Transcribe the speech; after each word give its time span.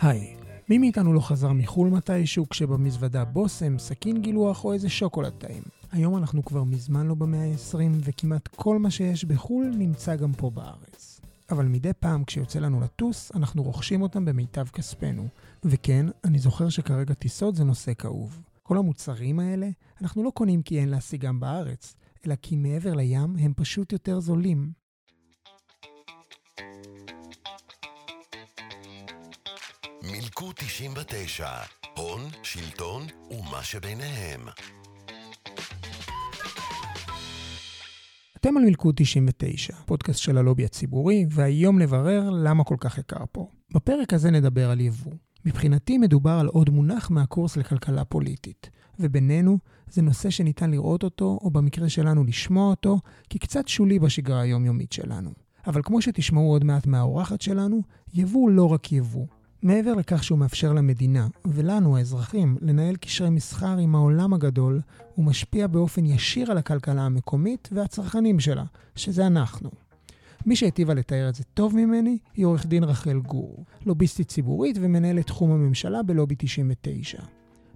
היי, 0.00 0.36
מי 0.68 0.78
מאיתנו 0.78 1.12
לא 1.12 1.20
חזר 1.20 1.52
מחו"ל 1.52 1.88
מתישהו 1.88 2.48
כשבמזוודה 2.48 3.24
בושם, 3.24 3.78
סכין 3.78 4.22
גילוח 4.22 4.64
או 4.64 4.72
איזה 4.72 4.88
שוקולד 4.88 5.32
טעים? 5.32 5.62
היום 5.92 6.16
אנחנו 6.16 6.44
כבר 6.44 6.64
מזמן 6.64 7.06
לא 7.06 7.14
במאה 7.14 7.44
ה-20 7.44 7.78
וכמעט 8.04 8.48
כל 8.48 8.78
מה 8.78 8.90
שיש 8.90 9.24
בחו"ל 9.24 9.66
נמצא 9.78 10.16
גם 10.16 10.32
פה 10.32 10.50
בארץ. 10.50 11.20
אבל 11.50 11.66
מדי 11.66 11.92
פעם 12.00 12.24
כשיוצא 12.24 12.58
לנו 12.58 12.80
לטוס, 12.80 13.32
אנחנו 13.34 13.62
רוכשים 13.62 14.02
אותם 14.02 14.24
במיטב 14.24 14.68
כספנו. 14.68 15.28
וכן, 15.64 16.06
אני 16.24 16.38
זוכר 16.38 16.68
שכרגע 16.68 17.14
טיסות 17.14 17.56
זה 17.56 17.64
נושא 17.64 17.94
כאוב. 17.94 18.42
כל 18.62 18.78
המוצרים 18.78 19.40
האלה, 19.40 19.68
אנחנו 20.02 20.24
לא 20.24 20.30
קונים 20.30 20.62
כי 20.62 20.80
אין 20.80 20.88
להשיגם 20.88 21.40
בארץ, 21.40 21.94
אלא 22.26 22.34
כי 22.42 22.56
מעבר 22.56 22.94
לים 22.94 23.36
הם 23.38 23.52
פשוט 23.56 23.92
יותר 23.92 24.20
זולים. 24.20 24.72
מילקו 30.12 30.52
99, 30.54 31.48
הון, 31.96 32.20
שלטון 32.42 33.02
ומה 33.30 33.62
שביניהם. 33.62 34.40
אתם 38.36 38.56
על 38.56 38.62
מלכוד 38.62 38.94
99, 38.96 39.74
פודקאסט 39.86 40.20
של 40.20 40.38
הלובי 40.38 40.64
הציבורי, 40.64 41.26
והיום 41.30 41.78
נברר 41.78 42.30
למה 42.30 42.64
כל 42.64 42.76
כך 42.80 42.98
יקר 42.98 43.24
פה. 43.32 43.50
בפרק 43.74 44.12
הזה 44.12 44.30
נדבר 44.30 44.70
על 44.70 44.80
יבוא. 44.80 45.12
מבחינתי 45.44 45.98
מדובר 45.98 46.30
על 46.40 46.46
עוד 46.46 46.70
מונח 46.70 47.10
מהקורס 47.10 47.56
לכלכלה 47.56 48.04
פוליטית, 48.04 48.70
ובינינו 48.98 49.58
זה 49.90 50.02
נושא 50.02 50.30
שניתן 50.30 50.70
לראות 50.70 51.02
אותו, 51.02 51.38
או 51.42 51.50
במקרה 51.50 51.88
שלנו 51.88 52.24
לשמוע 52.24 52.70
אותו, 52.70 53.00
כקצת 53.30 53.68
שולי 53.68 53.98
בשגרה 53.98 54.40
היומיומית 54.40 54.92
שלנו. 54.92 55.30
אבל 55.66 55.80
כמו 55.84 56.02
שתשמעו 56.02 56.50
עוד 56.50 56.64
מעט 56.64 56.86
מהאורחת 56.86 57.40
שלנו, 57.40 57.82
יבוא 58.14 58.50
לא 58.50 58.72
רק 58.72 58.92
יבוא. 58.92 59.26
מעבר 59.62 59.94
לכך 59.94 60.24
שהוא 60.24 60.38
מאפשר 60.38 60.72
למדינה, 60.72 61.28
ולנו 61.44 61.96
האזרחים, 61.96 62.56
לנהל 62.60 62.96
קשרי 62.96 63.30
מסחר 63.30 63.78
עם 63.78 63.94
העולם 63.94 64.34
הגדול, 64.34 64.80
הוא 65.14 65.24
משפיע 65.24 65.66
באופן 65.66 66.06
ישיר 66.06 66.50
על 66.50 66.58
הכלכלה 66.58 67.02
המקומית 67.02 67.68
והצרכנים 67.72 68.40
שלה, 68.40 68.64
שזה 68.96 69.26
אנחנו. 69.26 69.70
מי 70.46 70.56
שהיטיבה 70.56 70.94
לתאר 70.94 71.28
את 71.28 71.34
זה 71.34 71.44
טוב 71.54 71.76
ממני 71.76 72.18
היא 72.34 72.46
עורך 72.46 72.66
דין 72.66 72.84
רחל 72.84 73.18
גור, 73.18 73.64
לוביסטית 73.86 74.28
ציבורית 74.28 74.76
ומנהלת 74.80 75.26
תחום 75.26 75.50
הממשלה 75.50 76.02
בלובי 76.02 76.34
99. 76.38 77.22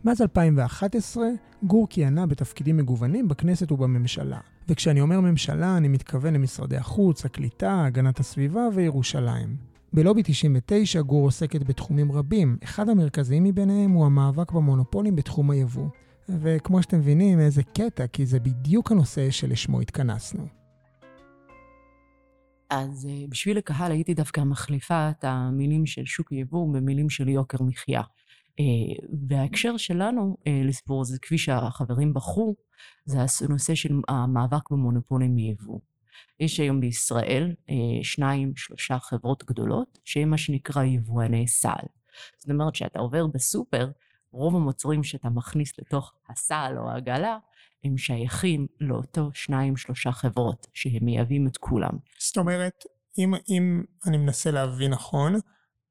מאז 0.05 0.23
2011, 0.23 1.25
גור 1.63 1.87
כיהנה 1.91 2.27
בתפקידים 2.27 2.77
מגוונים 2.77 3.29
בכנסת 3.29 3.73
ובממשלה. 3.73 4.39
וכשאני 4.69 5.01
אומר 5.01 5.21
ממשלה, 5.21 5.77
אני 5.77 5.89
מתכוון 5.89 6.35
למשרדי 6.35 6.77
החוץ, 6.77 7.25
הקליטה, 7.25 7.85
הגנת 7.85 8.21
הסביבה 8.21 8.69
וירושלים. 8.75 9.72
בלובי 9.95 10.23
99 10.25 11.01
גור 11.01 11.25
עוסקת 11.25 11.63
בתחומים 11.63 12.13
רבים, 12.13 12.57
אחד 12.65 12.89
המרכזיים 12.89 13.45
מביניהם 13.45 13.91
הוא 13.91 14.07
המאבק 14.07 14.53
במונופולים 14.53 15.17
בתחום 15.17 15.51
היבוא. 15.51 15.89
וכמו 16.29 16.83
שאתם 16.83 16.99
מבינים, 16.99 17.41
איזה 17.41 17.63
קטע, 17.63 18.07
כי 18.07 18.27
זה 18.27 18.41
בדיוק 18.41 18.93
הנושא 18.93 19.31
שלשמו 19.31 19.81
התכנסנו. 19.81 20.47
אז 22.71 23.09
אה, 23.11 23.25
בשביל 23.29 23.59
הקהל 23.59 23.93
הייתי 23.93 24.15
דווקא 24.15 24.41
מחליפה 24.41 25.11
את 25.11 25.25
המילים 25.25 25.87
של 25.87 26.05
שוק 26.05 26.33
יבוא 26.33 26.75
במילים 26.75 27.11
של 27.11 27.29
יוקר 27.29 27.63
מחיה. 27.63 28.03
אה, 28.61 28.65
וההקשר 29.29 29.77
שלנו 29.77 30.37
אה, 30.47 30.63
לסיפור 30.65 31.01
הזה, 31.01 31.19
כפי 31.23 31.39
שהחברים 31.39 32.15
בחרו, 32.15 32.57
זה 33.05 33.19
הנושא 33.45 33.75
של 33.75 34.01
המאבק 34.09 34.71
במונופולים 34.71 35.35
מיבוא. 35.35 35.79
יש 36.41 36.61
היום 36.61 36.81
בישראל 36.81 37.55
שניים, 38.03 38.53
שלושה 38.57 38.99
חברות 38.99 39.45
גדולות, 39.45 39.99
שהן 40.05 40.29
מה 40.29 40.39
שנקרא 40.39 40.85
יבואני 40.85 41.49
סל. 41.49 41.87
זאת 42.39 42.51
אומרת 42.51 42.75
שאתה 42.75 42.99
עובר 42.99 43.27
בסופר, 43.27 43.91
רוב 44.33 44.57
המוצרים 44.57 45.03
שאתה 45.03 45.29
מכניס 45.29 45.79
לתוך 45.79 46.13
הסל 46.29 46.75
או 46.79 46.91
העגלה, 46.91 47.39
הם 47.85 47.99
שייכים 47.99 48.67
לאותו 48.81 49.31
שניים 49.35 49.77
שלושה 49.77 50.13
חברות 50.13 50.67
שהם 50.75 51.05
מייבאים 51.05 51.47
את 51.47 51.57
כולם. 51.57 51.93
זאת 52.19 52.37
אומרת, 52.37 52.85
אם, 53.19 53.35
אם 53.49 53.83
אני 54.07 54.17
מנסה 54.17 54.51
להבין 54.51 54.91
נכון, 54.91 55.35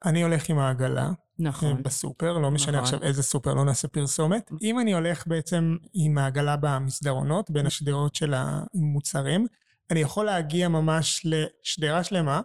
אני 0.06 0.24
הולך 0.24 0.50
עם 0.50 0.60
העגלה. 0.60 1.10
נכון. 1.40 1.84
בסופר, 1.84 2.38
לא 2.38 2.52
משנה 2.52 2.72
נכון. 2.72 2.84
עכשיו 2.84 3.04
איזה 3.04 3.24
סופר, 3.24 3.54
לא 3.54 3.66
נעשה 3.66 3.88
פרסומת. 3.88 4.52
אם 4.62 4.80
אני 4.80 4.94
הולך 4.94 5.28
בעצם 5.28 5.76
עם 5.94 6.18
העגלה 6.18 6.56
במסדרונות, 6.62 7.52
בין 7.52 7.66
השדרות 7.66 8.16
של 8.16 8.34
המוצרים, 8.34 9.48
אני 9.92 10.00
יכול 10.00 10.26
להגיע 10.26 10.68
ממש 10.68 11.26
לשדרה 11.26 12.04
שלמה, 12.04 12.42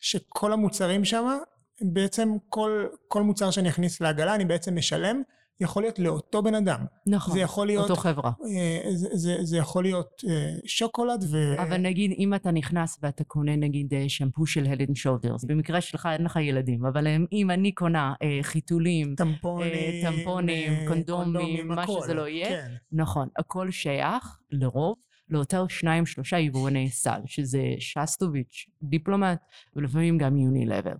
שכל 0.00 0.52
המוצרים 0.52 1.04
שם, 1.04 1.38
בעצם 1.80 2.28
כל, 2.48 2.86
כל 3.08 3.22
מוצר 3.22 3.50
שאני 3.50 3.68
אכניס 3.68 4.00
לעגלה, 4.00 4.34
אני 4.34 4.44
בעצם 4.44 4.76
משלם. 4.76 5.22
יכול 5.62 5.82
להיות 5.82 5.98
לאותו 5.98 6.42
בן 6.42 6.54
אדם. 6.54 6.80
נכון, 7.06 7.34
זה 7.34 7.40
יכול 7.40 7.66
להיות, 7.66 7.90
אותו 7.90 8.00
חברה. 8.00 8.32
אה, 8.44 8.90
זה, 8.94 9.08
זה, 9.12 9.36
זה 9.42 9.56
יכול 9.56 9.84
להיות 9.84 10.22
אה, 10.28 10.52
שוקולד 10.66 11.24
ו... 11.30 11.62
אבל 11.62 11.76
נגיד, 11.76 12.12
אם 12.18 12.34
אתה 12.34 12.50
נכנס 12.50 12.98
ואתה 13.02 13.24
קונה 13.24 13.56
נגיד 13.56 13.94
אה, 13.94 14.04
שמפו 14.08 14.46
של 14.46 14.66
Head & 14.66 14.80
Shoulders, 14.88 15.44
במקרה 15.44 15.80
שלך 15.80 16.08
אין 16.12 16.24
לך 16.24 16.36
ילדים, 16.36 16.86
אבל 16.86 17.06
אם 17.32 17.50
אני 17.50 17.72
קונה 17.72 18.14
חיתולים, 18.42 19.14
טמפונים, 19.14 20.02
טמפונים 20.02 20.88
קונדומים, 20.88 21.68
מה 21.68 21.82
הכל, 21.82 22.00
שזה 22.02 22.14
לא 22.14 22.28
יהיה, 22.28 22.48
כן. 22.48 22.74
נכון, 22.92 23.28
הכל 23.38 23.70
שייך 23.70 24.38
לרוב. 24.50 24.96
לאותר 25.30 25.68
שניים 25.68 26.06
שלושה 26.06 26.38
יבואני 26.38 26.90
סל, 26.90 27.20
שזה 27.26 27.62
שסטוביץ', 27.78 28.66
דיפלומט, 28.82 29.40
ולפעמים 29.76 30.18
גם 30.18 30.36
יוני-לבר. 30.36 30.94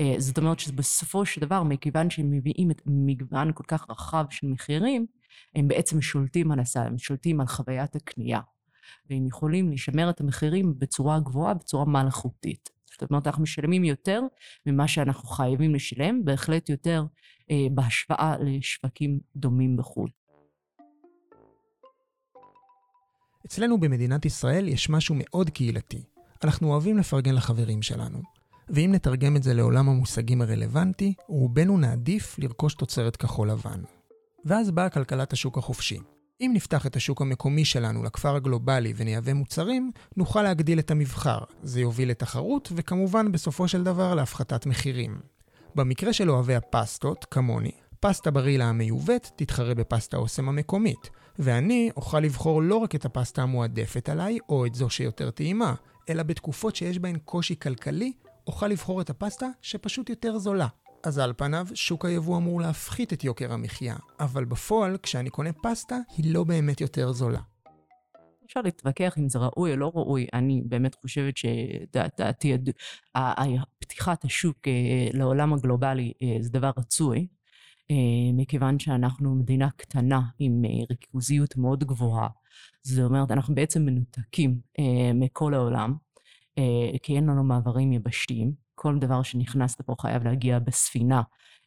אה, 0.00 0.14
זאת 0.18 0.38
אומרת 0.38 0.58
שבסופו 0.58 1.26
של 1.26 1.40
דבר, 1.40 1.62
מכיוון 1.62 2.10
שהם 2.10 2.30
מביאים 2.30 2.70
את 2.70 2.82
מגוון 2.86 3.52
כל 3.54 3.64
כך 3.68 3.90
רחב 3.90 4.24
של 4.30 4.46
מחירים, 4.46 5.06
הם 5.54 5.68
בעצם 5.68 6.02
שולטים 6.02 6.52
על 6.52 6.60
הסל, 6.60 6.80
הם 6.86 6.98
שולטים 6.98 7.40
על 7.40 7.46
חוויית 7.46 7.96
הקנייה. 7.96 8.40
והם 9.10 9.26
יכולים 9.26 9.72
לשמר 9.72 10.10
את 10.10 10.20
המחירים 10.20 10.74
בצורה 10.78 11.20
גבוהה, 11.20 11.54
בצורה 11.54 11.84
מלאכותית. 11.84 12.70
זאת 13.00 13.10
אומרת, 13.10 13.26
אנחנו 13.26 13.42
משלמים 13.42 13.84
יותר 13.84 14.20
ממה 14.66 14.88
שאנחנו 14.88 15.28
חייבים 15.28 15.74
לשלם, 15.74 16.24
בהחלט 16.24 16.68
יותר 16.68 17.04
אה, 17.50 17.66
בהשוואה 17.70 18.36
לשווקים 18.40 19.20
דומים 19.36 19.76
בחו"ל. 19.76 20.10
אצלנו 23.46 23.80
במדינת 23.80 24.24
ישראל 24.24 24.68
יש 24.68 24.90
משהו 24.90 25.14
מאוד 25.18 25.50
קהילתי. 25.50 26.02
אנחנו 26.44 26.72
אוהבים 26.72 26.98
לפרגן 26.98 27.34
לחברים 27.34 27.82
שלנו. 27.82 28.22
ואם 28.68 28.90
נתרגם 28.92 29.36
את 29.36 29.42
זה 29.42 29.54
לעולם 29.54 29.88
המושגים 29.88 30.42
הרלוונטי, 30.42 31.14
רובנו 31.28 31.78
נעדיף 31.78 32.38
לרכוש 32.38 32.74
תוצרת 32.74 33.16
כחול 33.16 33.50
לבן. 33.50 33.80
ואז 34.44 34.70
באה 34.70 34.88
כלכלת 34.88 35.32
השוק 35.32 35.58
החופשי. 35.58 35.98
אם 36.40 36.50
נפתח 36.54 36.86
את 36.86 36.96
השוק 36.96 37.22
המקומי 37.22 37.64
שלנו 37.64 38.02
לכפר 38.02 38.36
הגלובלי 38.36 38.92
ונייבא 38.96 39.32
מוצרים, 39.32 39.90
נוכל 40.16 40.42
להגדיל 40.42 40.78
את 40.78 40.90
המבחר. 40.90 41.38
זה 41.62 41.80
יוביל 41.80 42.10
לתחרות, 42.10 42.72
וכמובן 42.76 43.32
בסופו 43.32 43.68
של 43.68 43.84
דבר 43.84 44.14
להפחתת 44.14 44.66
מחירים. 44.66 45.18
במקרה 45.74 46.12
של 46.12 46.30
אוהבי 46.30 46.54
הפסטות, 46.54 47.26
כמוני, 47.30 47.72
פסטה 48.06 48.30
ברילה 48.30 48.64
המיובאת 48.64 49.30
תתחרה 49.36 49.74
בפסטה 49.74 50.16
אוסם 50.16 50.48
המקומית, 50.48 51.10
ואני 51.38 51.90
אוכל 51.96 52.20
לבחור 52.20 52.62
לא 52.62 52.76
רק 52.76 52.94
את 52.94 53.04
הפסטה 53.04 53.42
המועדפת 53.42 54.08
עליי, 54.08 54.38
או 54.48 54.66
את 54.66 54.74
זו 54.74 54.90
שיותר 54.90 55.30
טעימה, 55.30 55.74
אלא 56.08 56.22
בתקופות 56.22 56.76
שיש 56.76 56.98
בהן 56.98 57.18
קושי 57.24 57.58
כלכלי, 57.58 58.12
אוכל 58.46 58.68
לבחור 58.68 59.00
את 59.00 59.10
הפסטה 59.10 59.46
שפשוט 59.62 60.10
יותר 60.10 60.38
זולה. 60.38 60.66
אז 61.04 61.18
על 61.18 61.32
פניו, 61.36 61.66
שוק 61.74 62.04
היבוא 62.04 62.36
אמור 62.36 62.60
להפחית 62.60 63.12
את 63.12 63.24
יוקר 63.24 63.52
המחיה, 63.52 63.96
אבל 64.20 64.44
בפועל, 64.44 64.96
כשאני 65.02 65.30
קונה 65.30 65.52
פסטה, 65.52 65.98
היא 66.16 66.34
לא 66.34 66.44
באמת 66.44 66.80
יותר 66.80 67.12
זולה. 67.12 67.40
אפשר 68.46 68.60
להתווכח 68.60 69.18
אם 69.18 69.28
זה 69.28 69.38
ראוי 69.38 69.72
או 69.72 69.76
לא 69.76 69.92
ראוי, 69.94 70.26
אני 70.32 70.62
באמת 70.66 70.94
חושבת 70.94 71.34
שדעתי, 71.36 72.56
פתיחת 73.78 74.24
השוק 74.24 74.68
אה, 74.68 74.72
לעולם 75.12 75.52
הגלובלי 75.52 76.12
אה, 76.22 76.36
זה 76.40 76.50
דבר 76.50 76.70
רצוי, 76.78 77.26
מכיוון 78.34 78.78
שאנחנו 78.78 79.34
מדינה 79.34 79.68
קטנה 79.76 80.20
עם 80.38 80.62
ריכוזיות 80.90 81.56
מאוד 81.56 81.84
גבוהה. 81.84 82.28
זאת 82.82 83.04
אומרת, 83.04 83.30
אנחנו 83.30 83.54
בעצם 83.54 83.82
מנותקים 83.82 84.60
מכל 85.14 85.54
העולם. 85.54 85.94
אה, 86.58 86.98
כי 87.02 87.16
אין 87.16 87.26
לנו 87.26 87.44
מעברים 87.44 87.92
יבשתיים. 87.92 88.52
כל 88.74 88.98
דבר 88.98 89.22
שנכנס 89.22 89.80
לפה 89.80 89.94
חייב 90.00 90.24
להגיע 90.24 90.58
בספינה, 90.58 91.22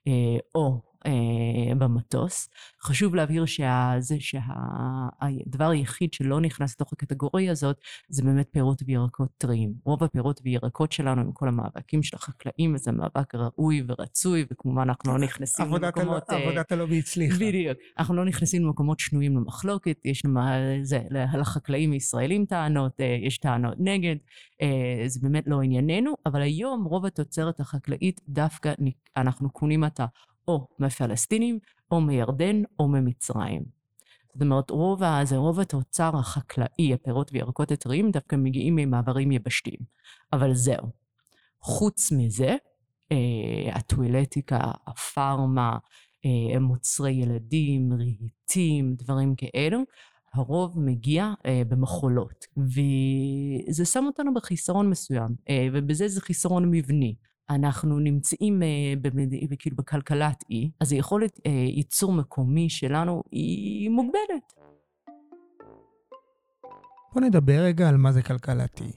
אה, 0.08 0.38
או 0.56 0.82
אה, 1.06 1.76
במטוס. 1.78 2.50
חשוב 2.82 3.16
להבהיר 3.16 3.46
שזה 3.46 4.16
שהדבר 4.20 5.70
היחיד 5.70 6.14
שלא 6.14 6.42
נכנס 6.42 6.74
לתוך 6.74 6.94
הקטגוריה 6.94 7.52
הזאת 7.52 7.78
זה 8.10 8.24
באמת 8.24 8.48
פירות 8.52 8.82
וירקות 8.86 9.30
טריים. 9.38 9.74
רוב 9.86 10.04
הפירות 10.04 10.42
וירקות 10.44 10.92
שלנו 10.92 11.22
עם 11.22 11.32
כל 11.32 11.48
המאבקים 11.48 12.04
של 12.04 12.16
החקלאים 12.16 12.76
וזה 12.76 12.92
מאבק 12.92 13.36
ראוי 13.36 13.84
ורצוי 13.88 14.46
וכמובן 14.52 14.82
אנחנו 14.82 15.12
לא 15.12 15.20
נכנסים 15.20 15.66
עבודת 15.66 15.98
למקומות... 15.98 16.30
הלא, 16.30 16.38
אה, 16.38 16.44
עבודת 16.44 16.72
הלובי 16.72 17.00
הצליחה. 17.00 17.36
בדיוק. 17.36 17.78
אנחנו 18.00 18.16
לא 18.16 18.26
נכנסים 18.26 18.64
למקומות 18.64 19.00
שנויים 19.00 19.38
למחלוקת, 19.38 19.98
יש 20.06 20.26
למה, 20.26 20.58
זה, 20.82 21.00
לחקלאים 21.12 21.92
הישראלים 21.92 22.46
טענות, 22.46 23.02
אה, 23.02 23.18
יש 23.22 23.38
טענות 23.38 23.76
נגד, 23.80 24.16
אה, 24.62 25.04
זה 25.08 25.20
באמת 25.24 25.44
לא 25.48 25.62
ענייננו, 25.62 26.14
אבל 26.26 26.42
היום 26.42 26.84
רוב 26.84 27.06
התוצרת 27.06 27.60
החקלאית 27.60 28.22
דווקא 28.30 28.74
אנחנו 29.18 29.50
קונים 29.50 29.84
אותה 29.84 30.06
או 30.48 30.68
מפלסטינים, 30.80 31.60
או 31.92 32.02
מירדן, 32.02 32.62
או 32.80 32.88
ממצרים. 32.88 33.64
זאת 34.34 34.42
אומרת, 34.42 34.70
רוב, 34.70 35.02
זה 35.24 35.38
רוב 35.38 35.60
התוצר 35.60 36.18
החקלאי, 36.18 36.94
הפירות 36.94 37.30
וירקות 37.34 37.72
הטריים, 37.72 38.12
דווקא 38.12 38.36
מגיעים 38.36 38.76
ממעברים 38.76 39.32
יבשתיים. 39.32 39.80
אבל 40.34 40.54
זהו. 40.54 40.88
חוץ 41.62 42.12
מזה, 42.12 42.56
אה, 43.12 43.76
הטואלטיקה, 43.76 44.60
הפארמה, 44.88 45.78
אה, 46.26 46.60
מוצרי 46.60 47.12
ילדים, 47.12 47.94
רהיטים, 47.94 48.96
דברים 48.96 49.36
כאלו, 49.36 49.80
הרוב 50.34 50.80
מגיע 50.80 51.34
אה, 51.46 51.62
במחולות. 51.68 52.46
וזה 52.58 53.86
שם 53.86 54.04
אותנו 54.06 54.34
בחיסרון 54.34 54.90
מסוים, 54.90 55.36
אה, 55.50 55.68
ובזה 55.74 56.08
זה 56.08 56.22
חיסרון 56.22 56.72
מבני. 56.72 57.16
אנחנו 57.50 58.00
נמצאים 58.00 58.64
אה, 58.64 58.94
במד... 59.02 59.34
כאילו 59.60 59.76
בכלכלת 59.76 60.44
אי, 60.50 60.70
אז 60.80 60.92
היכולת 60.92 61.40
אה, 61.46 61.52
ייצור 61.52 62.14
מקומי 62.14 62.70
שלנו 62.70 63.24
היא 63.32 63.90
מוגבלת. 63.90 64.54
בוא 67.14 67.22
נדבר 67.22 67.60
רגע 67.60 67.90
על 67.90 67.98
מה 67.98 68.12
זה 68.12 68.22
כלכלת 68.22 68.82
אי. 68.82 68.92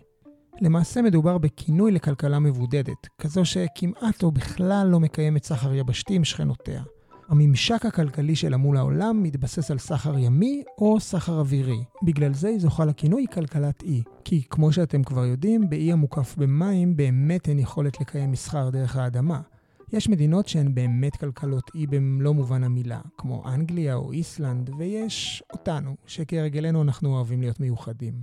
למעשה 0.60 1.02
מדובר 1.02 1.38
בכינוי 1.38 1.92
לכלכלה 1.92 2.38
מבודדת, 2.38 3.06
כזו 3.18 3.44
שכמעט 3.44 4.22
או 4.22 4.30
בכלל 4.30 4.86
לא 4.90 5.00
מקיימת 5.00 5.44
סחר 5.44 5.74
יבשתי 5.74 6.14
עם 6.14 6.24
שכנותיה. 6.24 6.82
הממשק 7.30 7.86
הכלכלי 7.86 8.36
שלה 8.36 8.56
מול 8.56 8.76
העולם 8.76 9.22
מתבסס 9.22 9.70
על 9.70 9.78
סחר 9.78 10.18
ימי 10.18 10.62
או 10.78 11.00
סחר 11.00 11.38
אווירי. 11.40 11.84
בגלל 12.02 12.34
זה 12.34 12.48
היא 12.48 12.58
זוכה 12.58 12.84
לכינוי 12.84 13.26
כלכלת 13.32 13.82
אי. 13.82 14.02
כי 14.24 14.42
כמו 14.50 14.72
שאתם 14.72 15.02
כבר 15.02 15.24
יודעים, 15.24 15.70
באי 15.70 15.92
המוקף 15.92 16.34
במים 16.38 16.96
באמת 16.96 17.48
אין 17.48 17.58
יכולת 17.58 18.00
לקיים 18.00 18.30
מסחר 18.32 18.70
דרך 18.70 18.96
האדמה. 18.96 19.40
יש 19.92 20.08
מדינות 20.08 20.48
שהן 20.48 20.74
באמת 20.74 21.16
כלכלות 21.16 21.70
אי 21.74 21.86
במלוא 21.86 22.32
מובן 22.32 22.64
המילה, 22.64 23.00
כמו 23.18 23.42
אנגליה 23.46 23.94
או 23.94 24.12
איסלנד, 24.12 24.70
ויש 24.78 25.42
אותנו, 25.52 25.96
שכהרגלנו 26.06 26.82
אנחנו 26.82 27.16
אוהבים 27.16 27.40
להיות 27.40 27.60
מיוחדים. 27.60 28.14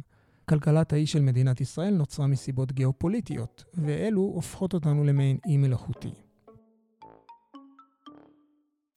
כלכלת 0.49 0.93
האי 0.93 1.05
של 1.05 1.21
מדינת 1.21 1.61
ישראל 1.61 1.93
נוצרה 1.93 2.27
מסיבות 2.27 2.71
גיאופוליטיות, 2.71 3.63
ואלו 3.73 4.21
הופכות 4.21 4.73
אותנו 4.73 5.03
למעין 5.03 5.37
אי 5.47 5.57
מלאכותי. 5.57 6.26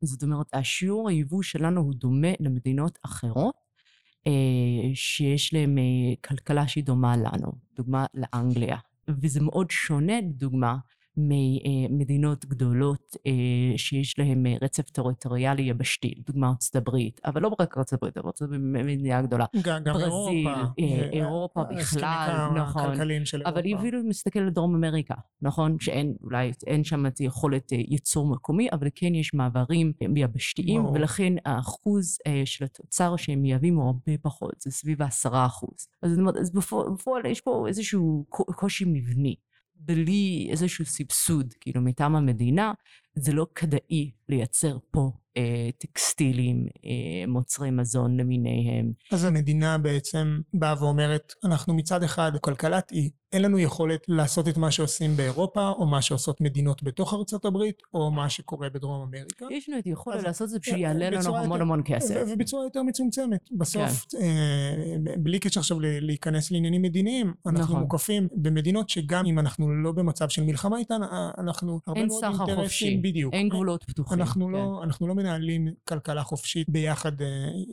זאת 0.03 0.23
אומרת, 0.23 0.47
השיעור 0.53 1.09
היבוא 1.09 1.43
שלנו 1.43 1.81
הוא 1.81 1.95
דומה 1.95 2.29
למדינות 2.41 2.99
אחרות, 3.03 3.55
אה, 4.27 4.33
שיש 4.95 5.55
להן 5.55 5.79
אה, 5.79 5.83
כלכלה 6.25 6.69
שהיא 6.69 6.85
דומה 6.85 7.17
לנו, 7.17 7.53
דוגמה 7.77 8.07
לאנגליה. 8.15 8.77
וזה 9.09 9.41
מאוד 9.41 9.71
שונה, 9.71 10.21
לדוגמה, 10.21 10.77
ממדינות 11.29 12.47
גדולות 12.47 13.17
אה, 13.27 13.33
שיש 13.79 14.19
להן 14.19 14.47
אה, 14.47 14.55
רצף 14.63 14.91
טריטוריאלי 14.91 15.63
יבשתי, 15.63 16.15
דוגמה 16.27 16.49
ארצות 16.49 16.77
הברית, 16.77 17.21
אבל 17.25 17.43
לא 17.43 17.51
רק 17.59 17.79
ארצות 17.79 18.03
הברית, 18.03 18.19
ארצות 18.19 18.43
הברית 18.43 18.61
מדינה 18.63 19.23
גדולה. 19.23 19.45
גם, 19.63 19.85
ברזיל, 19.85 20.49
אירופה. 20.49 20.73
אה, 20.81 21.09
אירופה 21.13 21.65
בכלל, 21.65 22.49
נכון. 22.57 23.01
אבל 23.47 23.65
היא 23.65 23.77
אפילו 23.77 23.99
מסתכלת 24.05 24.43
על 24.43 24.51
דרום 24.51 24.75
אמריקה, 24.75 25.15
נכון? 25.43 25.77
שאין, 25.81 26.15
אולי 26.23 26.53
אין 26.67 26.85
שם 26.85 27.07
את 27.07 27.21
יכולת 27.21 27.73
ייצור 27.73 28.27
מקומי, 28.27 28.69
אבל 28.73 28.89
כן 28.95 29.15
יש 29.15 29.35
מעברים 29.35 29.93
יבשתיים, 30.17 30.85
ולכן 30.85 31.33
האחוז 31.45 32.19
של 32.45 32.65
התוצר 32.65 33.17
שהם 33.17 33.43
מייבאים 33.43 33.77
הוא 33.77 33.85
הרבה 33.85 34.19
פחות, 34.23 34.55
זה 34.59 34.71
סביב 34.71 35.03
העשרה 35.03 35.47
אחוז. 35.47 35.89
אז 36.03 36.51
בפועל 36.95 37.27
יש 37.27 37.41
פה 37.41 37.65
איזשהו 37.69 38.25
קושי 38.29 38.85
מבני. 38.87 39.35
בלי 39.81 40.49
איזשהו 40.51 40.85
סבסוד, 40.85 41.55
כאילו, 41.61 41.81
מטעם 41.81 42.17
המדינה, 42.17 42.73
זה 43.23 43.33
לא 43.33 43.47
כדאי 43.55 44.11
לייצר 44.29 44.79
פה 44.91 45.11
אה, 45.37 45.71
טקסטילים, 45.79 46.67
אה, 46.85 47.27
מוצרי 47.29 47.71
מזון 47.71 48.17
למיניהם. 48.17 48.93
אז 49.13 49.25
המדינה 49.25 49.79
בעצם 49.79 50.41
באה 50.55 50.75
ואומרת, 50.83 51.33
אנחנו 51.45 51.75
מצד 51.75 52.03
אחד 52.03 52.33
כלכלת 52.41 52.93
אי, 52.93 53.11
אין 53.33 53.43
לנו 53.43 53.59
יכולת 53.59 54.01
לעשות 54.09 54.49
את 54.49 54.57
מה 54.57 54.71
שעושים 54.71 55.17
באירופה, 55.17 55.69
או 55.69 55.87
מה 55.87 56.03
שעושות 56.03 56.41
מדינות 56.41 56.83
בתוך 56.83 57.15
ארצות 57.15 57.45
הברית, 57.45 57.83
או 57.95 58.11
מה 58.11 58.29
שקורה 58.29 58.69
בדרום 58.69 59.03
אמריקה. 59.03 59.47
יש 59.51 59.69
לנו 59.69 59.79
את 59.79 59.87
יכולת 59.87 60.23
לעשות 60.23 60.45
את 60.45 60.51
זה 60.51 60.59
בשביל 60.59 60.81
יעלה 60.81 61.11
לנו 61.11 61.37
המון 61.37 61.51
יותר, 61.51 61.63
המון 61.63 61.83
כסף. 61.85 62.23
ובצורה 62.29 62.65
יותר 62.65 62.83
מצומצמת. 62.83 63.49
בסוף, 63.53 64.07
כן. 64.11 64.19
אה, 64.21 65.15
בלי 65.17 65.39
קשר 65.39 65.61
עכשיו 65.61 65.77
להיכנס 65.81 66.51
לעניינים 66.51 66.83
מדיניים, 66.83 67.33
אנחנו 67.47 67.63
נכון. 67.63 67.81
מוקפים 67.81 68.29
במדינות 68.33 68.89
שגם 68.89 69.27
אם 69.27 69.39
אנחנו 69.39 69.71
לא 69.83 69.93
במצב 69.93 70.29
של 70.29 70.43
מלחמה 70.43 70.79
איתן, 70.79 71.01
אנחנו 71.39 71.81
הרבה 71.87 72.07
מאוד 72.07 72.25
אינטרסים. 72.25 73.03
בדיוק. 73.11 73.35
אין 73.35 73.49
גבולות 73.49 73.85
פתוחים. 73.85 74.21
אנחנו, 74.21 74.51
לא- 74.51 74.59
כן. 74.59 74.65
לא, 74.65 74.83
אנחנו 74.85 75.09
לא 75.09 75.15
מנהלים 75.15 75.69
כלכלה 75.89 76.23
חופשית 76.23 76.69
ביחד 76.69 77.21
uh, 77.21 77.25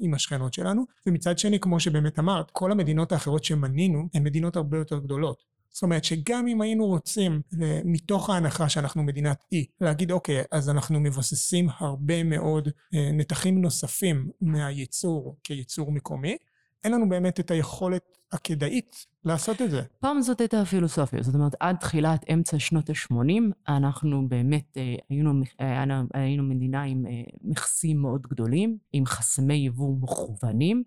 עם 0.02 0.14
השכנות 0.14 0.54
שלנו, 0.54 0.86
ומצד 1.08 1.40
שני, 1.40 1.60
כמו 1.60 1.80
שבאמת 1.80 2.20
אמרת, 2.20 2.52
כל 2.52 2.72
המדינות 2.72 3.12
האחרות 3.12 3.44
שמנינו 3.44 4.10
הן 4.14 4.24
מדינות 4.24 4.56
הרבה 4.56 4.78
יותר 4.78 5.00
גדולות. 5.00 5.58
זאת 5.70 5.84
אומרת 5.84 6.04
שגם 6.04 6.48
אם 6.48 6.62
היינו 6.62 6.86
רוצים, 6.86 7.42
מתוך 7.86 8.30
ההנחה 8.30 8.70
שאנחנו 8.70 9.04
מדינת 9.04 9.44
אי, 9.52 9.66
להגיד 9.82 10.12
אוקיי, 10.12 10.44
אז 10.52 10.70
אנחנו 10.70 11.00
מבססים 11.00 11.68
הרבה 11.78 12.24
מאוד 12.24 12.70
אה, 12.94 13.10
נתחים 13.14 13.62
נוספים 13.62 14.30
מהייצור 14.42 15.38
כייצור 15.44 15.92
מקומי, 15.92 16.38
אין 16.84 16.92
לנו 16.94 17.10
באמת 17.10 17.40
את 17.40 17.52
היכולת 17.52 18.18
הכדאית 18.32 19.06
לעשות 19.26 19.62
את 19.62 19.72
זה. 19.72 19.82
פעם 20.00 20.22
זאת 20.22 20.42
הייתה 20.42 20.62
הפילוסופיה, 20.62 21.24
זאת 21.24 21.36
אומרת, 21.36 21.56
עד 21.60 21.76
תחילת 21.76 22.26
אמצע 22.34 22.60
שנות 22.60 22.90
ה-80, 22.90 23.42
אנחנו 23.68 24.30
באמת 24.30 24.78
אה, 24.78 24.96
היינו, 25.10 25.32
היינו, 25.60 25.94
היינו 26.14 26.44
מדינה 26.44 26.84
עם 26.84 27.06
אה, 27.06 27.12
מכסים 27.42 28.02
מאוד 28.02 28.22
גדולים, 28.22 28.78
עם 28.94 29.06
חסמי 29.06 29.54
יבוא 29.54 29.96
מכוונים, 30.02 30.84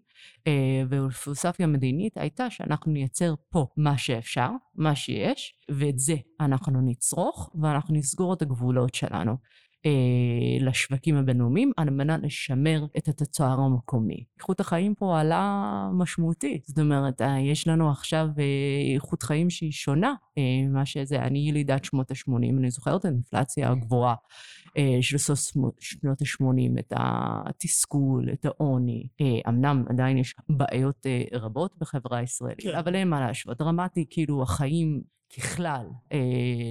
אה, 0.47 0.83
והפילוסופיה 0.89 1.67
המדינית 1.67 2.17
הייתה 2.17 2.51
שאנחנו 2.51 2.93
נייצר 2.93 3.35
פה 3.49 3.67
מה 3.77 3.99
שאפשר, 3.99 4.51
מה 4.75 4.95
שיש, 4.95 5.55
ואת 5.71 5.99
זה 5.99 6.17
אנחנו 6.41 6.81
נצרוך, 6.81 7.51
ואנחנו 7.63 7.95
נסגור 7.95 8.35
את 8.35 8.43
הגבולות 8.43 8.95
שלנו. 8.95 9.37
אה, 9.87 10.67
לשווקים 10.67 11.17
הבינלאומיים 11.17 11.73
על 11.77 11.91
מנת 11.91 12.21
לשמר 12.23 12.87
את 12.99 13.09
התוצר 13.09 13.61
המקומי. 13.61 14.25
איכות 14.39 14.61
החיים 14.61 14.95
פה 14.95 15.21
עלה 15.21 15.89
משמעותית, 15.93 16.65
זאת 16.65 16.79
אומרת, 16.79 17.23
אה, 17.23 17.41
יש 17.41 17.69
לנו 17.69 17.91
עכשיו 17.91 18.29
אה, 18.39 18.95
איכות 18.95 19.23
חיים 19.23 19.51
שהיא 19.51 19.73
שונה 19.73 20.15
ממה 20.37 20.87
שזה, 20.87 21.19
אני 21.19 21.49
ילידת 21.49 21.85
שמות 21.85 22.11
ה-80, 22.11 22.59
אני 22.59 22.71
זוכרת 22.71 23.01
את 23.01 23.05
האינפלציה 23.05 23.71
הגבוהה 23.71 24.15
של 25.01 25.19
סוף 25.19 25.41
שנות 25.81 26.23
ה-80, 26.23 26.79
את 26.79 26.93
התסכול, 26.97 28.29
את 28.33 28.45
העוני. 28.45 29.09
אמנם 29.49 29.85
עדיין 29.89 30.19
יש 30.19 30.35
בעיות 30.49 31.07
רבות 31.33 31.75
בחברה 31.79 32.19
הישראלית, 32.19 32.61
כן. 32.63 32.75
אבל 32.79 32.95
אין 32.95 33.09
מה 33.09 33.21
להשוות. 33.21 33.59
דרמטי, 33.59 34.07
כאילו, 34.11 34.43
החיים 34.43 35.03
ככלל, 35.37 35.87
אה, 36.13 36.19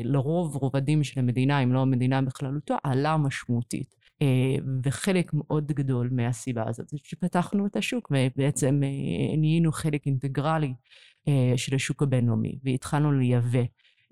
לרוב 0.04 0.56
רובדים 0.56 1.04
של 1.04 1.20
המדינה, 1.20 1.64
אם 1.64 1.74
לא 1.74 1.82
המדינה 1.82 2.22
בכללותו, 2.22 2.76
עלה 2.84 3.18
משמעותית. 3.18 3.96
אה, 4.22 4.56
וחלק 4.84 5.32
מאוד 5.34 5.72
גדול 5.72 6.10
מהסיבה 6.12 6.64
הזאת 6.68 6.90
זה 6.90 6.98
שפתחנו 7.04 7.66
את 7.66 7.76
השוק 7.76 8.12
ובעצם 8.12 8.82
אה, 8.84 9.38
נהיינו 9.38 9.72
חלק 9.72 10.06
אינטגרלי 10.06 10.74
אה, 11.28 11.54
של 11.58 11.76
השוק 11.76 12.04
הבינלאומי 12.04 12.60
והתחלנו 12.64 13.12
לייבא 13.12 13.64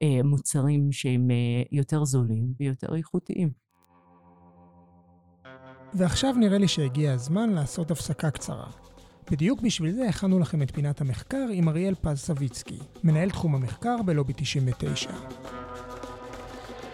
אה, 0.03 0.23
מוצרים 0.23 0.91
שהם 0.91 1.31
אה, 1.31 1.63
יותר 1.71 2.05
זולים 2.05 2.53
ויותר 2.59 2.95
איכותיים. 2.95 3.49
ועכשיו 5.93 6.33
נראה 6.33 6.57
לי 6.57 6.67
שהגיע 6.67 7.13
הזמן 7.13 7.49
לעשות 7.49 7.91
הפסקה 7.91 8.31
קצרה. 8.31 8.86
בדיוק 9.31 9.61
בשביל 9.61 9.91
זה 9.91 10.09
הכנו 10.09 10.39
לכם 10.39 10.61
את 10.61 10.71
פינת 10.71 11.01
המחקר 11.01 11.45
עם 11.51 11.69
אריאל 11.69 11.95
פז 11.95 12.19
סביצקי, 12.19 12.79
מנהל 13.03 13.29
תחום 13.29 13.55
המחקר 13.55 13.95
בלובי 14.05 14.33
99. 14.35 15.09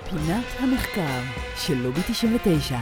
פינת 0.09 0.45
המחקר 0.59 1.21
של 1.57 1.73
לובי 1.73 2.01
99 2.11 2.77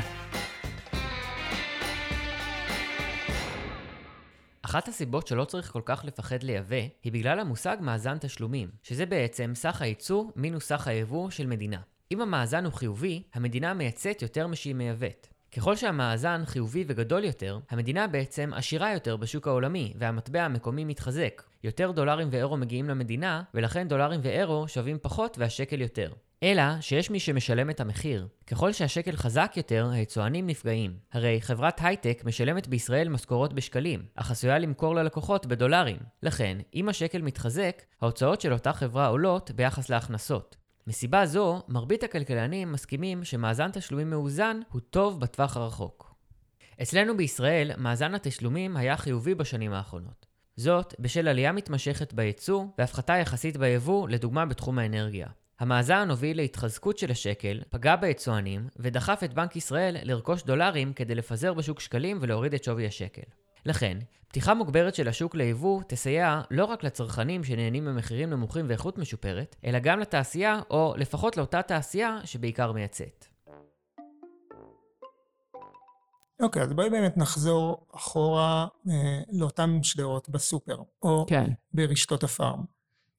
אחת 4.61 4.87
הסיבות 4.87 5.27
שלא 5.27 5.45
צריך 5.45 5.71
כל 5.71 5.81
כך 5.85 6.05
לפחד 6.05 6.43
לייבא, 6.43 6.75
היא 7.03 7.11
בגלל 7.11 7.39
המושג 7.39 7.77
מאזן 7.81 8.17
תשלומים, 8.17 8.69
שזה 8.83 9.05
בעצם 9.05 9.51
סך 9.55 9.81
הייצור 9.81 10.31
מינוס 10.35 10.67
סך 10.67 10.87
היבוא 10.87 11.29
של 11.29 11.47
מדינה. 11.47 11.79
אם 12.11 12.21
המאזן 12.21 12.65
הוא 12.65 12.73
חיובי, 12.73 13.23
המדינה 13.33 13.73
מייצאת 13.73 14.21
יותר 14.21 14.47
משהיא 14.47 14.75
מייבאת. 14.75 15.27
ככל 15.55 15.75
שהמאזן 15.75 16.41
חיובי 16.45 16.83
וגדול 16.87 17.23
יותר, 17.23 17.59
המדינה 17.69 18.07
בעצם 18.07 18.51
עשירה 18.55 18.93
יותר 18.93 19.17
בשוק 19.17 19.47
העולמי, 19.47 19.93
והמטבע 19.99 20.43
המקומי 20.43 20.85
מתחזק. 20.85 21.43
יותר 21.63 21.91
דולרים 21.91 22.27
ואירו 22.31 22.57
מגיעים 22.57 22.89
למדינה, 22.89 23.43
ולכן 23.53 23.87
דולרים 23.87 24.19
ואירו 24.23 24.67
שווים 24.67 24.97
פחות 25.01 25.37
והשקל 25.37 25.81
יותר. 25.81 26.11
אלא 26.43 26.63
שיש 26.81 27.09
מי 27.09 27.19
שמשלם 27.19 27.69
את 27.69 27.79
המחיר. 27.79 28.27
ככל 28.47 28.71
שהשקל 28.71 29.15
חזק 29.15 29.53
יותר, 29.57 29.89
היצואנים 29.91 30.47
נפגעים. 30.47 30.93
הרי 31.13 31.41
חברת 31.41 31.79
הייטק 31.83 32.21
משלמת 32.25 32.67
בישראל 32.67 33.09
משכורות 33.09 33.53
בשקלים, 33.53 34.05
אך 34.15 34.31
עשויה 34.31 34.59
למכור 34.59 34.95
ללקוחות 34.95 35.45
בדולרים. 35.45 35.97
לכן, 36.23 36.57
אם 36.75 36.89
השקל 36.89 37.21
מתחזק, 37.21 37.81
ההוצאות 38.01 38.41
של 38.41 38.53
אותה 38.53 38.73
חברה 38.73 39.07
עולות 39.07 39.51
ביחס 39.51 39.89
להכנסות. 39.89 40.60
מסיבה 40.91 41.25
זו, 41.25 41.61
מרבית 41.67 42.03
הכלכלנים 42.03 42.71
מסכימים 42.71 43.23
שמאזן 43.23 43.71
תשלומים 43.71 44.09
מאוזן 44.09 44.59
הוא 44.71 44.81
טוב 44.89 45.19
בטווח 45.19 45.57
הרחוק. 45.57 46.15
אצלנו 46.81 47.17
בישראל, 47.17 47.71
מאזן 47.77 48.15
התשלומים 48.15 48.77
היה 48.77 48.97
חיובי 48.97 49.35
בשנים 49.35 49.73
האחרונות. 49.73 50.25
זאת, 50.55 50.95
בשל 50.99 51.27
עלייה 51.27 51.51
מתמשכת 51.51 52.13
בייצוא 52.13 52.65
והפחתה 52.77 53.13
יחסית 53.13 53.57
ביבוא, 53.57 54.09
לדוגמה 54.09 54.45
בתחום 54.45 54.79
האנרגיה. 54.79 55.27
המאזן 55.59 56.09
הוביל 56.09 56.37
להתחזקות 56.37 56.97
של 56.97 57.11
השקל, 57.11 57.61
פגע 57.69 57.95
ביצואנים, 57.95 58.67
ודחף 58.77 59.21
את 59.25 59.33
בנק 59.33 59.55
ישראל 59.55 59.97
לרכוש 60.03 60.43
דולרים 60.43 60.93
כדי 60.93 61.15
לפזר 61.15 61.53
בשוק 61.53 61.79
שקלים 61.79 62.17
ולהוריד 62.21 62.53
את 62.53 62.63
שווי 62.63 62.87
השקל. 62.87 63.31
לכן, 63.65 63.97
פתיחה 64.27 64.53
מוגברת 64.53 64.95
של 64.95 65.07
השוק 65.07 65.35
ליבוא 65.35 65.81
תסייע 65.87 66.41
לא 66.51 66.65
רק 66.65 66.83
לצרכנים 66.83 67.43
שנהנים 67.43 67.85
ממחירים 67.85 68.29
נמוכים 68.29 68.65
ואיכות 68.69 68.97
משופרת, 68.97 69.55
אלא 69.65 69.79
גם 69.79 69.99
לתעשייה, 69.99 70.59
או 70.69 70.93
לפחות 70.97 71.37
לאותה 71.37 71.61
תעשייה 71.61 72.19
שבעיקר 72.25 72.71
מייצאת. 72.71 73.25
אוקיי, 76.41 76.61
okay, 76.61 76.65
אז 76.65 76.73
בואי 76.73 76.89
באמת 76.89 77.17
נחזור 77.17 77.87
אחורה 77.95 78.67
אה, 78.89 79.19
לאותן 79.31 79.83
שדרות 79.83 80.29
בסופר, 80.29 80.77
או 81.03 81.25
כן. 81.29 81.45
ברשתות 81.73 82.23
הפארם. 82.23 82.63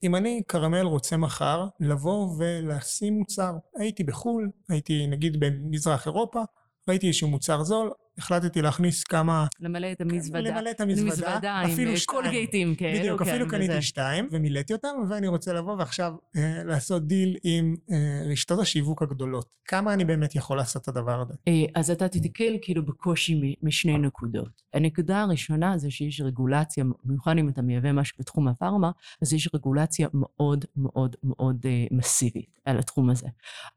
אם 0.02 0.16
אני 0.16 0.42
כרמל 0.49 0.80
רוצה 0.80 1.16
מחר 1.16 1.66
לבוא 1.80 2.28
ולשים 2.38 3.18
מוצר, 3.18 3.52
הייתי 3.76 4.04
בחו"ל, 4.04 4.50
הייתי 4.68 5.06
נגיד 5.06 5.40
במזרח 5.40 6.06
אירופה, 6.06 6.42
ראיתי 6.88 7.06
איזשהו 7.06 7.28
מוצר 7.28 7.62
זול, 7.62 7.90
החלטתי 8.19 8.62
להכניס 8.62 9.04
כמה... 9.04 9.47
למלא 9.61 9.92
את 9.92 10.00
המזוודה. 10.00 10.40
למלא 10.40 10.71
את 10.71 10.81
המזוודה. 10.81 11.12
מזוודה 11.12 11.62
אפילו 11.64 11.90
עם 11.90 11.97
שתיים. 11.97 12.23
קולגייטים 12.23 12.75
כאלו. 12.75 12.99
בדיוק, 12.99 13.23
כן, 13.23 13.31
אפילו 13.31 13.49
קניתי. 13.49 13.83
שתיים 13.83 14.28
ומילאתי 14.33 14.73
אותם, 14.73 14.88
ואני 15.09 15.28
רוצה 15.28 15.52
לבוא 15.52 15.76
ועכשיו 15.78 16.14
אה, 16.37 16.64
לעשות 16.64 17.07
דיל 17.07 17.37
עם 17.45 17.75
אה, 17.90 18.23
רשתות 18.31 18.59
השיווק 18.59 19.02
הגדולות. 19.02 19.49
כמה 19.64 19.95
אני 19.95 20.04
באמת 20.04 20.35
יכול 20.35 20.57
לעשות 20.57 20.83
את 20.83 20.88
הדבר 20.88 21.21
הזה? 21.21 21.35
אה, 21.49 21.64
אז 21.75 21.90
אתה 21.90 22.09
תתקל 22.09 22.57
כאילו 22.62 22.87
בקושי 22.87 23.54
משני 23.62 23.99
נקודות. 23.99 24.62
הנקודה 24.75 25.23
הראשונה 25.23 25.78
זה 25.78 25.90
שיש 25.90 26.21
רגולציה, 26.21 26.85
במיוחד 27.04 27.38
אם 27.38 27.49
אתה 27.49 27.62
מייבא 27.62 27.92
משהו 27.92 28.16
בתחום 28.19 28.49
הפארמה, 28.49 28.90
אז 29.23 29.33
יש 29.33 29.49
רגולציה 29.54 30.09
מאוד 30.14 30.64
מאוד 30.76 31.16
מאוד 31.23 31.66
אה, 31.66 31.87
מסיבית 31.90 32.59
על 32.64 32.78
התחום 32.78 33.11
הזה. 33.11 33.26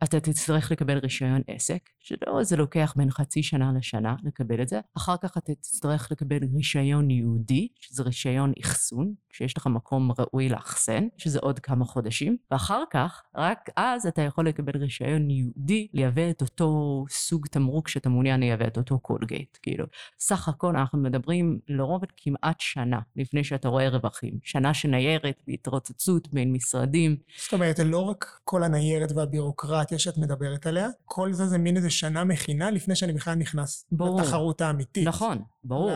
אתה 0.03 0.19
תצטרך 0.19 0.71
לקבל 0.71 0.97
רישיון 0.97 1.41
עסק, 1.47 1.89
שזה 1.99 2.55
לוקח 2.57 2.93
בין 2.97 3.11
חצי 3.11 3.43
שנה 3.43 3.71
לשנה. 3.77 4.15
לקבל 4.35 4.61
את 4.61 4.67
זה. 4.67 4.79
אחר 4.97 5.15
כך 5.17 5.37
אתה 5.37 5.55
תצטרך 5.55 6.11
לקבל 6.11 6.37
רישיון 6.55 7.11
ייעודי, 7.11 7.67
שזה 7.79 8.03
רישיון 8.03 8.53
אחסון, 8.61 9.13
שיש 9.31 9.57
לך 9.57 9.67
מקום 9.67 10.11
ראוי 10.19 10.49
לאחסן, 10.49 11.07
שזה 11.17 11.39
עוד 11.39 11.59
כמה 11.59 11.85
חודשים, 11.85 12.37
ואחר 12.51 12.83
כך, 12.91 13.23
רק 13.35 13.69
אז 13.75 14.07
אתה 14.07 14.21
יכול 14.21 14.47
לקבל 14.47 14.77
רישיון 14.77 15.29
ייעודי 15.29 15.87
לייבא 15.93 16.29
את 16.29 16.41
אותו 16.41 17.05
סוג 17.09 17.47
תמרוק 17.47 17.87
שאתה 17.87 18.09
מעוניין 18.09 18.39
לייבא 18.39 18.67
את 18.67 18.77
אותו 18.77 18.99
קולגייט. 18.99 19.57
כאילו, 19.61 19.85
סך 20.19 20.47
הכל 20.47 20.75
אנחנו 20.75 20.99
מדברים 20.99 21.59
לרוב 21.67 22.03
על 22.03 22.09
כמעט 22.17 22.59
שנה 22.59 22.99
לפני 23.15 23.43
שאתה 23.43 23.67
רואה 23.67 23.89
רווחים. 23.89 24.33
שנה 24.43 24.73
של 24.73 24.99
ניירת 25.00 25.43
והתרוצצות 25.47 26.33
בין 26.33 26.53
משרדים. 26.53 27.17
זאת 27.43 27.53
אומרת, 27.53 27.79
לא 27.79 27.99
רק 27.99 28.39
כל 28.43 28.63
הניירת 28.63 29.11
והבירוקרטיה 29.11 29.99
שאת 29.99 30.17
מדברת 30.17 30.67
עליה, 30.67 30.87
כל 31.05 31.33
זה 31.33 31.47
זה 31.47 31.57
מין 31.57 31.77
איזה 31.77 31.89
שנה 31.89 32.23
מכינה 32.23 32.71
לפני 32.71 32.95
שאני 32.95 33.13
בכלל 33.13 33.35
נכנס 33.35 33.85
ברור. 33.91 34.14
לתחרות 34.21 34.61
האמיתית. 34.61 35.07
נכון, 35.07 35.37
ברור. 35.63 35.91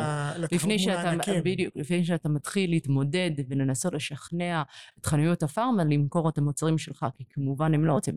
לפני 0.52 0.80
שאתה, 0.80 1.12
בדיוק, 1.44 1.74
לפני 1.78 2.06
שאתה 2.06 2.30
מתחיל 2.30 2.70
להתמודד 2.70 3.32
ולנסות 3.50 3.94
לשכנע 3.94 4.64
את 5.00 5.06
חנויות 5.06 5.44
הפארמה 5.44 5.84
למכור 5.84 6.30
את 6.30 6.38
המוצרים 6.38 6.78
שלך, 6.78 7.06
כי 7.18 7.24
כמובן 7.30 7.74
הם 7.74 7.86
לא 7.86 7.94
רוצים, 7.94 8.16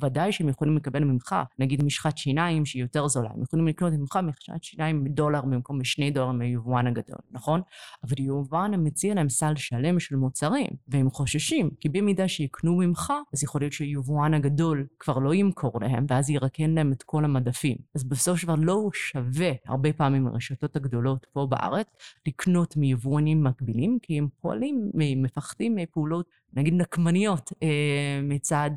ודאי 0.00 0.32
שהם 0.32 0.48
יכולים 0.48 0.76
לקבל 0.76 1.04
ממך, 1.04 1.36
נגיד 1.58 1.84
משחת 1.84 2.18
שיניים 2.18 2.66
שהיא 2.66 2.82
יותר 2.82 3.08
זולה, 3.08 3.30
הם 3.34 3.42
יכולים 3.42 3.68
לקנות 3.68 3.92
ממך 3.92 4.18
משחת 4.22 4.62
שיניים 4.62 5.04
בדולר 5.04 5.40
במקום 5.42 5.78
בשני 5.78 6.10
דולר 6.10 6.32
מהיבואן 6.32 6.86
הגדול, 6.86 7.18
נכון? 7.30 7.60
אבל 8.04 8.14
יבואן 8.18 8.86
מציע 8.86 9.14
להם 9.14 9.28
סל 9.28 9.56
שלם 9.56 10.00
של 10.00 10.16
מוצרים, 10.16 10.68
והם 10.88 11.10
חוששים, 11.10 11.70
כי 11.80 11.88
במידה 11.88 12.28
שיקנו 12.28 12.76
ממך, 12.76 13.12
אז 13.34 13.42
יכול 13.42 13.60
להיות 13.60 13.72
שהיבואן 13.72 14.34
הגדול 14.34 14.86
כבר 15.00 15.18
לא 15.18 15.34
ימכור 15.34 15.80
להם, 15.80 16.06
ואז 16.08 16.30
ירקן 16.30 16.70
להם 16.70 16.92
את 16.92 17.02
כל 17.02 17.24
המדפים. 17.24 17.76
אז 17.94 18.04
בסופו 18.04 18.36
של 18.36 18.46
דבר 18.46 18.56
לא 18.58 18.90
שווה 18.94 19.33
הרבה 19.66 19.92
פעמים 19.92 20.26
לרשתות 20.26 20.76
הגדולות 20.76 21.26
פה 21.32 21.46
בארץ 21.50 21.86
לקנות 22.26 22.76
מיבואנים 22.76 23.44
מקבילים, 23.44 23.98
כי 24.02 24.18
הם 24.18 24.28
פועלים, 24.40 24.90
מפחדים 24.94 25.76
מפעולות, 25.76 26.26
נגיד 26.56 26.74
נקמניות, 26.74 27.52
אה, 27.62 28.20
מצד 28.22 28.70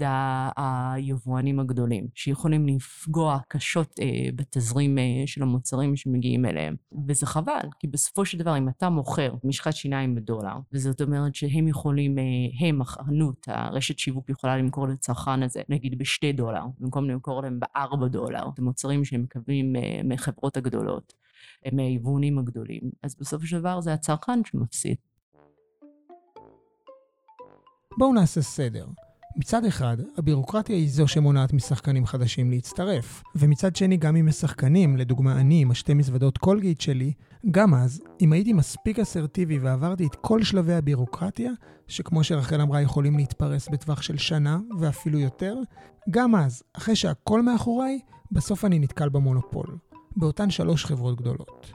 היבואנים 0.55 1.59
הגדולים, 1.59 2.07
שיכולים 2.15 2.67
לפגוע 2.67 3.39
קשות 3.47 3.99
אה, 4.01 4.29
בתזרים 4.35 4.97
אה, 4.97 5.03
של 5.25 5.41
המוצרים 5.41 5.95
שמגיעים 5.95 6.45
אליהם. 6.45 6.75
וזה 7.07 7.25
חבל, 7.25 7.67
כי 7.79 7.87
בסופו 7.87 8.25
של 8.25 8.37
דבר, 8.37 8.57
אם 8.57 8.69
אתה 8.69 8.89
מוכר 8.89 9.33
משחת 9.43 9.73
שיניים 9.73 10.15
בדולר, 10.15 10.55
וזאת 10.73 11.01
אומרת 11.01 11.35
שהם 11.35 11.67
יכולים, 11.67 12.15
הם, 12.59 12.81
החנות, 12.81 13.47
הרשת 13.47 13.99
שיווק 13.99 14.29
יכולה 14.29 14.57
למכור 14.57 14.87
לצרכן 14.87 15.43
הזה, 15.43 15.61
נגיד 15.69 15.97
בשתי 15.97 16.33
דולר, 16.33 16.63
במקום 16.79 17.09
למכור 17.09 17.41
להם 17.41 17.59
בארבע 17.59 18.07
דולר, 18.07 18.49
את 18.53 18.59
המוצרים 18.59 19.05
שהם 19.05 19.21
מקבלים 19.21 19.75
מהחברות 20.03 20.57
הגדולות. 20.57 21.13
מהיבואנים 21.73 22.39
הגדולים, 22.39 22.81
אז 23.03 23.15
בסופו 23.19 23.45
של 23.45 23.59
דבר 23.59 23.81
זה 23.81 23.93
הצרכן 23.93 24.39
שמפסיד. 24.45 24.95
בואו 27.97 28.13
נעשה 28.13 28.41
סדר. 28.41 28.85
מצד 29.37 29.65
אחד, 29.65 29.97
הבירוקרטיה 30.17 30.75
היא 30.75 30.89
זו 30.89 31.07
שמונעת 31.07 31.53
משחקנים 31.53 32.05
חדשים 32.05 32.51
להצטרף, 32.51 33.23
ומצד 33.35 33.75
שני, 33.75 33.97
גם 33.97 34.15
אם 34.15 34.27
יש 34.27 34.45
לדוגמה 34.97 35.41
אני 35.41 35.61
עם 35.61 35.71
השתי 35.71 35.93
מזוודות 35.93 36.37
קולגייט 36.37 36.81
שלי, 36.81 37.13
גם 37.51 37.73
אז, 37.73 38.01
אם 38.21 38.33
הייתי 38.33 38.53
מספיק 38.53 38.99
אסרטיבי 38.99 39.59
ועברתי 39.59 40.07
את 40.07 40.15
כל 40.15 40.43
שלבי 40.43 40.73
הבירוקרטיה, 40.73 41.51
שכמו 41.87 42.23
שרחל 42.23 42.61
אמרה 42.61 42.81
יכולים 42.81 43.17
להתפרס 43.17 43.69
בטווח 43.69 44.01
של 44.01 44.17
שנה 44.17 44.59
ואפילו 44.79 45.19
יותר, 45.19 45.55
גם 46.09 46.35
אז, 46.35 46.63
אחרי 46.73 46.95
שהכל 46.95 47.41
מאחוריי, 47.41 47.99
בסוף 48.31 48.65
אני 48.65 48.79
נתקל 48.79 49.09
במונופול. 49.09 49.77
באותן 50.15 50.49
שלוש 50.49 50.85
חברות 50.85 51.21
גדולות. 51.21 51.71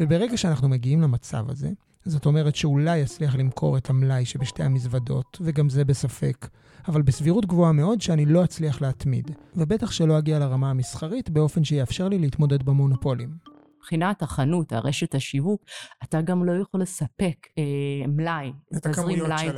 וברגע 0.00 0.36
שאנחנו 0.36 0.68
מגיעים 0.68 1.02
למצב 1.02 1.50
הזה, 1.50 1.70
זאת 2.06 2.26
אומרת 2.26 2.56
שאולי 2.56 2.98
יצליח 2.98 3.36
למכור 3.36 3.76
את 3.76 3.90
המלאי 3.90 4.24
שבשתי 4.24 4.62
המזוודות, 4.62 5.38
וגם 5.40 5.68
זה 5.68 5.84
בספק, 5.84 6.48
אבל 6.88 7.02
בסבירות 7.02 7.46
גבוהה 7.46 7.72
מאוד 7.72 8.00
שאני 8.00 8.26
לא 8.26 8.44
אצליח 8.44 8.82
להתמיד, 8.82 9.30
ובטח 9.56 9.90
שלא 9.90 10.18
אגיע 10.18 10.38
לרמה 10.38 10.70
המסחרית 10.70 11.30
באופן 11.30 11.64
שיאפשר 11.64 12.08
לי 12.08 12.18
להתמודד 12.18 12.62
במונופולים. 12.62 13.55
מבחינת 13.86 14.22
החנות, 14.22 14.72
הרשת 14.72 15.14
השיווק, 15.14 15.64
אתה 16.04 16.20
גם 16.20 16.44
לא 16.44 16.52
יכול 16.62 16.80
לספק 16.80 17.46
אה, 17.58 17.62
מלאי, 18.08 18.52
הכמויות 18.72 19.28
מלאי. 19.28 19.48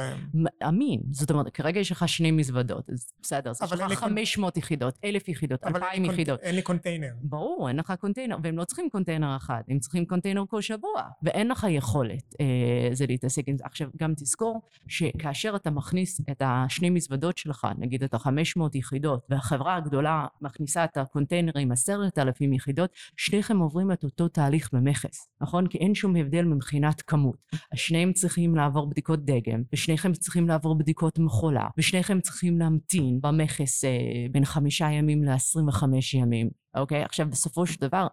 אמין. 0.68 1.00
זאת 1.11 1.30
אומרת, 1.30 1.49
כרגע 1.54 1.80
יש 1.80 1.92
לך 1.92 2.08
שני 2.08 2.30
מזוודות, 2.30 2.90
אז 2.90 3.12
בסדר, 3.23 3.50
אז 3.50 3.73
יש 3.73 3.80
לך 3.80 3.99
500 3.99 4.54
קונ... 4.54 4.62
יחידות, 4.62 4.99
1,000 5.04 5.28
יחידות, 5.28 5.64
2,000 5.64 6.04
יחידות. 6.04 6.40
אין 6.40 6.54
לי 6.54 6.62
קונטיינר. 6.62 7.12
ברור, 7.23 7.68
אין 7.68 7.76
לך 7.76 7.92
קונטיינר, 8.00 8.37
והם 8.42 8.58
לא 8.58 8.64
צריכים 8.64 8.88
קונטיינר 8.90 9.37
אחד, 9.37 9.62
הם 9.68 9.78
צריכים 9.78 10.06
קונטיינר 10.06 10.44
כל 10.49 10.61
שבוע, 10.61 11.02
ואין 11.23 11.49
לך 11.49 11.66
יכולת 11.70 12.35
אה, 12.40 12.88
זה 12.92 13.06
להתעסק 13.06 13.42
עם 13.47 13.56
זה. 13.56 13.64
עכשיו, 13.66 13.88
גם 13.97 14.14
תזכור 14.14 14.61
שכאשר 14.88 15.56
אתה 15.56 15.70
מכניס 15.70 16.20
את 16.30 16.42
השני 16.44 16.90
מזוודות 16.90 17.38
שלך, 17.38 17.66
נגיד 17.78 18.02
את 18.02 18.14
ה-500 18.14 18.61
יחידות, 18.75 19.26
והחברה 19.28 19.76
הגדולה 19.76 20.26
מכניסה 20.40 20.85
את 20.85 20.97
הקונטיינר 20.97 21.58
עם 21.58 21.73
10,000 21.73 22.52
יחידות, 22.52 22.90
שניכם 23.16 23.58
עוברים 23.58 23.92
את 23.92 24.04
אותו 24.04 24.18
אותו 24.21 24.35
תהליך 24.35 24.71
במכס, 24.73 25.29
נכון? 25.41 25.67
כי 25.67 25.79
אין 25.79 25.95
שום 25.95 26.17
הבדל 26.17 26.45
מבחינת 26.45 27.03
כמות. 27.03 27.37
השניהם 27.73 28.13
צריכים 28.13 28.57
לעבור 28.57 28.91
בדיקות 28.91 29.25
דגם, 29.25 29.63
ושניכם 29.73 30.13
צריכים 30.13 30.49
לעבור 30.49 30.79
בדיקות 30.79 31.19
מכולה, 31.19 31.69
ושניכם 31.79 32.21
צריכים 32.21 32.59
להמתין 32.59 33.21
במכס 33.23 33.85
אה, 33.85 33.91
בין 34.31 34.45
חמישה 34.45 34.91
ימים 34.91 35.25
ל-25 35.25 35.85
ימים, 36.15 36.51
אוקיי? 36.77 37.03
עכשיו, 37.03 37.27
בסופו 37.31 37.67
של 37.67 37.81
דבר, 37.81 38.07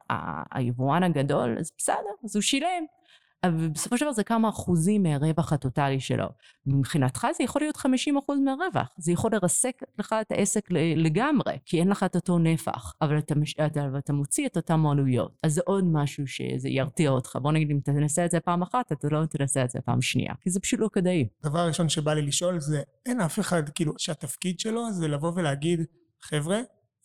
היבואן 0.51 1.03
הגדול, 1.03 1.57
אז 1.59 1.71
בסדר, 1.77 1.95
אז 2.23 2.35
הוא 2.35 2.41
שילם. 2.41 2.85
אבל 3.47 3.67
בסופו 3.67 3.97
של 3.97 4.05
דבר 4.05 4.13
זה 4.13 4.23
כמה 4.23 4.49
אחוזים 4.49 5.03
מהרווח 5.03 5.53
הטוטלי 5.53 5.99
שלו. 5.99 6.25
מבחינתך 6.65 7.27
זה 7.37 7.43
יכול 7.43 7.61
להיות 7.61 7.77
50 7.77 8.17
אחוז 8.17 8.39
מהרווח, 8.39 8.87
זה 8.97 9.11
יכול 9.11 9.31
לרסק 9.33 9.81
לך 9.99 10.15
את 10.21 10.31
העסק 10.31 10.67
לגמרי, 10.95 11.53
כי 11.65 11.79
אין 11.79 11.87
לך 11.87 12.03
את 12.03 12.15
אותו 12.15 12.39
נפח, 12.39 12.93
אבל 13.01 13.17
אתה, 13.17 13.35
אתה, 13.65 13.87
אתה 13.97 14.13
מוציא 14.13 14.47
את 14.47 14.57
אותם 14.57 14.87
עלויות. 14.87 15.31
אז 15.43 15.53
זה 15.53 15.61
עוד 15.65 15.83
משהו 15.91 16.27
שזה 16.27 16.69
ירתיע 16.69 17.09
אותך. 17.09 17.37
בוא 17.41 17.51
נגיד 17.51 17.71
אם 17.71 17.79
תנסה 17.83 18.25
את 18.25 18.31
זה 18.31 18.39
פעם 18.39 18.61
אחת, 18.61 18.91
אתה 18.91 19.07
לא 19.11 19.25
תנסה 19.25 19.63
את 19.63 19.69
זה 19.69 19.79
פעם 19.81 20.01
שנייה, 20.01 20.33
כי 20.41 20.49
זה 20.49 20.59
פשוט 20.59 20.79
לא 20.79 20.89
כדאי. 20.93 21.27
דבר 21.43 21.67
ראשון 21.67 21.89
שבא 21.89 22.13
לי 22.13 22.21
לשאול 22.21 22.59
זה, 22.59 22.81
אין 23.05 23.21
אף 23.21 23.39
אחד, 23.39 23.69
כאילו, 23.69 23.93
שהתפקיד 23.97 24.59
שלו 24.59 24.91
זה 24.91 25.07
לבוא 25.07 25.31
ולהגיד, 25.35 25.79
חבר'ה, 26.21 26.59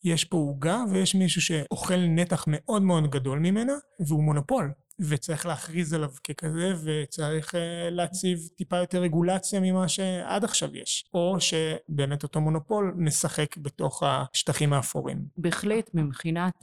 יש 0.05 0.25
פה 0.25 0.37
עוגה 0.37 0.85
ויש 0.91 1.15
מישהו 1.15 1.43
שאוכל 1.43 1.97
נתח 1.97 2.45
מאוד 2.49 2.83
מאוד 2.83 3.11
גדול 3.11 3.39
ממנה 3.39 3.73
והוא 4.07 4.25
מונופול 4.25 4.73
וצריך 5.09 5.47
להכריז 5.47 5.95
עליו 5.95 6.11
ככזה 6.25 6.73
וצריך 6.85 7.55
uh, 7.55 7.59
להציב 7.91 8.39
טיפה 8.57 8.77
יותר 8.77 9.03
רגולציה 9.03 9.61
ממה 9.61 9.89
שעד 9.89 10.45
עכשיו 10.45 10.77
יש 10.77 11.05
או 11.15 11.37
שבאמת 11.41 12.23
אותו 12.23 12.41
מונופול 12.41 12.95
נשחק 12.97 13.57
בתוך 13.57 14.03
השטחים 14.07 14.73
האפורים. 14.73 15.25
בהחלט 15.37 15.91
מבחינת 15.95 16.55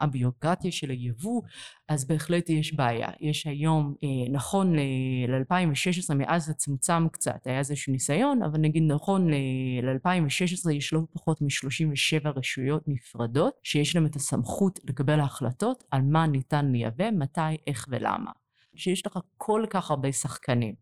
הביוגרטיה 0.00 0.72
של 0.72 0.90
היבוא 0.90 1.42
אז 1.88 2.04
בהחלט 2.04 2.50
יש 2.50 2.74
בעיה. 2.74 3.08
יש 3.20 3.46
היום, 3.46 3.94
אה, 4.04 4.32
נכון 4.32 4.76
ל-2016, 4.76 6.14
מאז 6.14 6.46
זה 6.46 6.54
צומצם 6.54 7.08
קצת, 7.12 7.46
היה 7.46 7.58
איזשהו 7.58 7.92
ניסיון, 7.92 8.42
אבל 8.42 8.58
נגיד 8.58 8.82
נכון 8.86 9.30
ל-2016 9.82 10.70
יש 10.70 10.92
לא 10.92 11.00
פחות 11.12 11.42
מ-37 11.42 12.28
רשויות 12.36 12.82
נפרדות, 12.86 13.54
שיש 13.62 13.96
להם 13.96 14.06
את 14.06 14.16
הסמכות 14.16 14.78
לקבל 14.84 15.20
החלטות 15.20 15.84
על 15.90 16.02
מה 16.02 16.26
ניתן 16.26 16.72
לייבא, 16.72 17.10
מתי, 17.10 17.40
איך 17.66 17.77
ולמה. 17.88 18.30
שיש 18.76 19.06
לך 19.06 19.18
כל 19.36 19.64
כך 19.70 19.90
הרבה 19.90 20.12
שחקנים. 20.12 20.74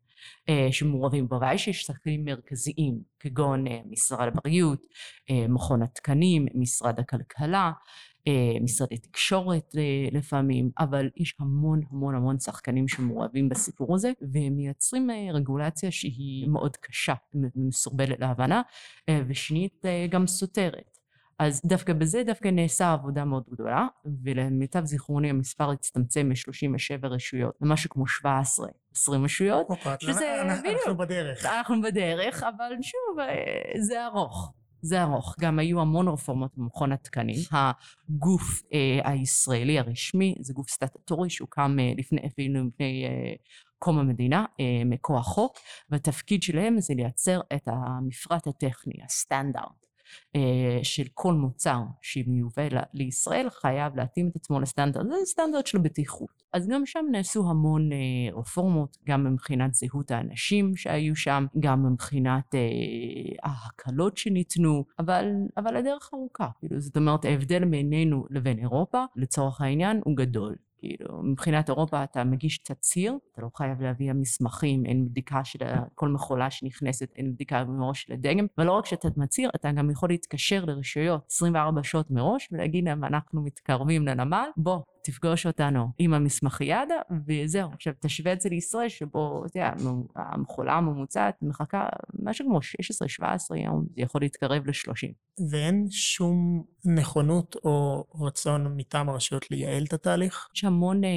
אה, 0.49 0.69
שמעורבים 0.71 1.29
בו, 1.29 1.41
ויש 1.41 1.69
שחקנים 1.69 2.25
מרכזיים 2.25 2.99
כגון 3.21 3.67
אה, 3.67 3.81
משרד 3.91 4.29
הבריאות, 4.29 4.87
אה, 5.31 5.49
מכון 5.49 5.83
התקנים, 5.83 6.47
משרד 6.55 7.01
הכלכלה, 7.01 7.73
אה, 8.29 8.61
משרדי 8.61 8.99
תקשורת 8.99 9.73
אה, 9.77 10.09
לפעמים, 10.13 10.71
אבל 10.79 11.09
יש 11.17 11.35
המון 11.41 11.81
המון 11.91 12.15
המון 12.15 12.39
שחקנים 12.39 12.89
שמעורבים 12.89 13.49
בסיפור 13.49 13.95
הזה, 13.95 14.13
והם 14.33 14.57
מייצרים 14.57 15.11
אה, 15.11 15.29
רגולציה 15.33 15.91
שהיא 15.91 16.49
מאוד 16.49 16.77
קשה 16.77 17.15
ומסורבלת 17.35 18.21
להבנה, 18.21 18.63
ושנית 19.29 19.85
גם 20.11 20.27
סותרת. 20.27 20.96
אז 21.39 21.63
דווקא 21.65 21.93
בזה 21.93 22.23
דווקא 22.27 22.49
נעשה 22.49 22.93
עבודה 22.93 23.25
מאוד 23.25 23.45
גדולה, 23.51 23.87
ולמיטב 24.23 24.85
זיכרוני 24.85 25.31
המספר 25.31 25.71
הצטמצם 25.71 26.29
מ-37 26.29 27.07
רשויות 27.07 27.55
למשהו 27.61 27.91
כמו 27.91 28.07
17, 28.07 28.69
20 28.95 29.25
רשויות, 29.25 29.67
שזה 30.01 30.43
בדיוק, 30.59 30.79
אנחנו 30.79 30.97
בדרך. 30.97 31.47
אנחנו 31.47 31.83
בדרך, 31.83 32.43
אבל 32.43 32.73
שוב, 32.83 33.19
זה 33.81 34.07
ארוך. 34.07 34.53
זה 34.83 35.03
ארוך. 35.03 35.35
גם 35.41 35.59
היו 35.59 35.81
המון 35.81 36.09
רפורמות 36.09 36.51
במכון 36.57 36.93
התקנים. 36.93 37.37
הגוף 37.53 38.63
אה, 38.73 39.11
הישראלי 39.11 39.79
הרשמי 39.79 40.35
זה 40.41 40.53
גוף 40.53 40.71
סטטוטורי 40.71 41.31
שהוקם 41.31 41.77
אה, 41.81 41.93
לפני, 41.97 42.27
אפילו 42.27 42.65
לפני 42.65 43.05
אה, 43.05 43.35
קום 43.79 43.99
המדינה, 43.99 44.45
אה, 44.61 44.83
מכוח 44.85 45.27
חוק, 45.27 45.59
והתפקיד 45.91 46.43
שלהם 46.43 46.81
זה 46.81 46.95
לייצר 46.95 47.41
את 47.55 47.63
המפרט 47.67 48.47
הטכני, 48.47 48.95
הסטנדרט. 49.05 49.86
אה, 50.37 50.79
של 50.83 51.05
כל 51.15 51.35
מוצר 51.35 51.81
שמיובא 52.03 52.63
לישראל 52.95 53.51
חייב 53.51 53.97
להתאים 53.97 54.29
את 54.29 54.37
עצמו 54.37 54.61
לסטנדרט, 54.61 55.07
זה 55.07 55.15
סטנדרט 55.25 55.67
של 55.67 55.79
בטיחות. 55.79 56.43
אז 56.53 56.69
גם 56.69 56.87
שם 56.87 57.05
נעשו 57.11 57.51
המון 57.51 57.93
אה, 57.93 57.99
רפורמות, 58.39 58.97
גם 59.07 59.33
מבחינת 59.33 59.75
זהות 59.75 60.11
האנשים 60.11 60.77
שהיו 60.77 61.17
שם, 61.17 61.47
גם 61.61 61.93
מבחינת 61.93 62.55
אה, 62.55 62.61
ההקלות 63.43 64.17
שניתנו, 64.17 64.85
אבל, 64.99 65.25
אבל 65.57 65.77
הדרך 65.77 66.11
ארוכה. 66.15 66.49
כאילו, 66.59 66.81
זאת 66.81 66.97
אומרת, 66.97 67.25
ההבדל 67.25 67.65
בינינו 67.65 68.25
לבין 68.31 68.59
אירופה, 68.59 69.05
לצורך 69.17 69.61
העניין, 69.61 70.01
הוא 70.05 70.17
גדול. 70.17 70.57
כאילו, 70.87 71.23
מבחינת 71.23 71.69
אירופה 71.69 72.05
אתה 72.05 72.25
מגיש 72.25 72.59
תצהיר, 72.59 73.19
אתה 73.33 73.43
לא 73.43 73.49
חייב 73.55 73.83
להביא 73.83 74.13
מסמכים, 74.13 74.87
אין 74.87 75.09
בדיקה 75.09 75.45
של 75.45 75.59
כל 75.95 76.09
מכולה 76.09 76.51
שנכנסת, 76.51 77.13
אין 77.17 77.33
בדיקה 77.33 77.65
מראש 77.65 78.03
של 78.03 78.13
הדגם, 78.13 78.47
ולא 78.59 78.73
רק 78.73 78.87
שאתה 78.87 79.09
מצהיר, 79.17 79.51
אתה 79.55 79.73
גם 79.73 79.91
יכול 79.91 80.09
להתקשר 80.09 80.65
לרשויות 80.65 81.27
24 81.31 81.83
שעות 81.83 82.11
מראש 82.11 82.49
ולהגיד 82.53 82.85
להם, 82.85 83.05
אנחנו 83.05 83.43
מתקרבים 83.43 84.07
לנמל, 84.07 84.49
בוא, 84.57 84.81
תפגוש 85.07 85.47
אותנו 85.47 85.89
עם 85.99 86.15
המסמכיאדה, 86.15 86.95
וזהו. 87.27 87.71
עכשיו, 87.73 87.93
תשווה 88.01 88.33
את 88.33 88.41
זה 88.41 88.49
לישראל, 88.49 88.89
שבו, 88.89 89.43
אתה 89.47 89.59
יודע, 89.59 89.73
המכולה 90.17 90.73
הממוצעת 90.73 91.35
מחכה 91.43 91.87
משהו 92.23 92.47
כמו 92.47 92.59
16-17 93.23 93.57
יום, 93.57 93.87
זה 93.97 94.03
יכול 94.03 94.21
להתקרב 94.21 94.67
ל-30. 94.67 95.27
ואין 95.51 95.87
שום 95.91 96.65
נכונות 96.85 97.57
או 97.65 98.05
רצון 98.21 98.77
מטעם 98.77 99.09
הרשויות 99.09 99.51
לייעל 99.51 99.85
את 99.85 99.93
התהליך? 99.93 100.49
יש 100.57 100.65
המון 100.65 101.05
אה, 101.05 101.09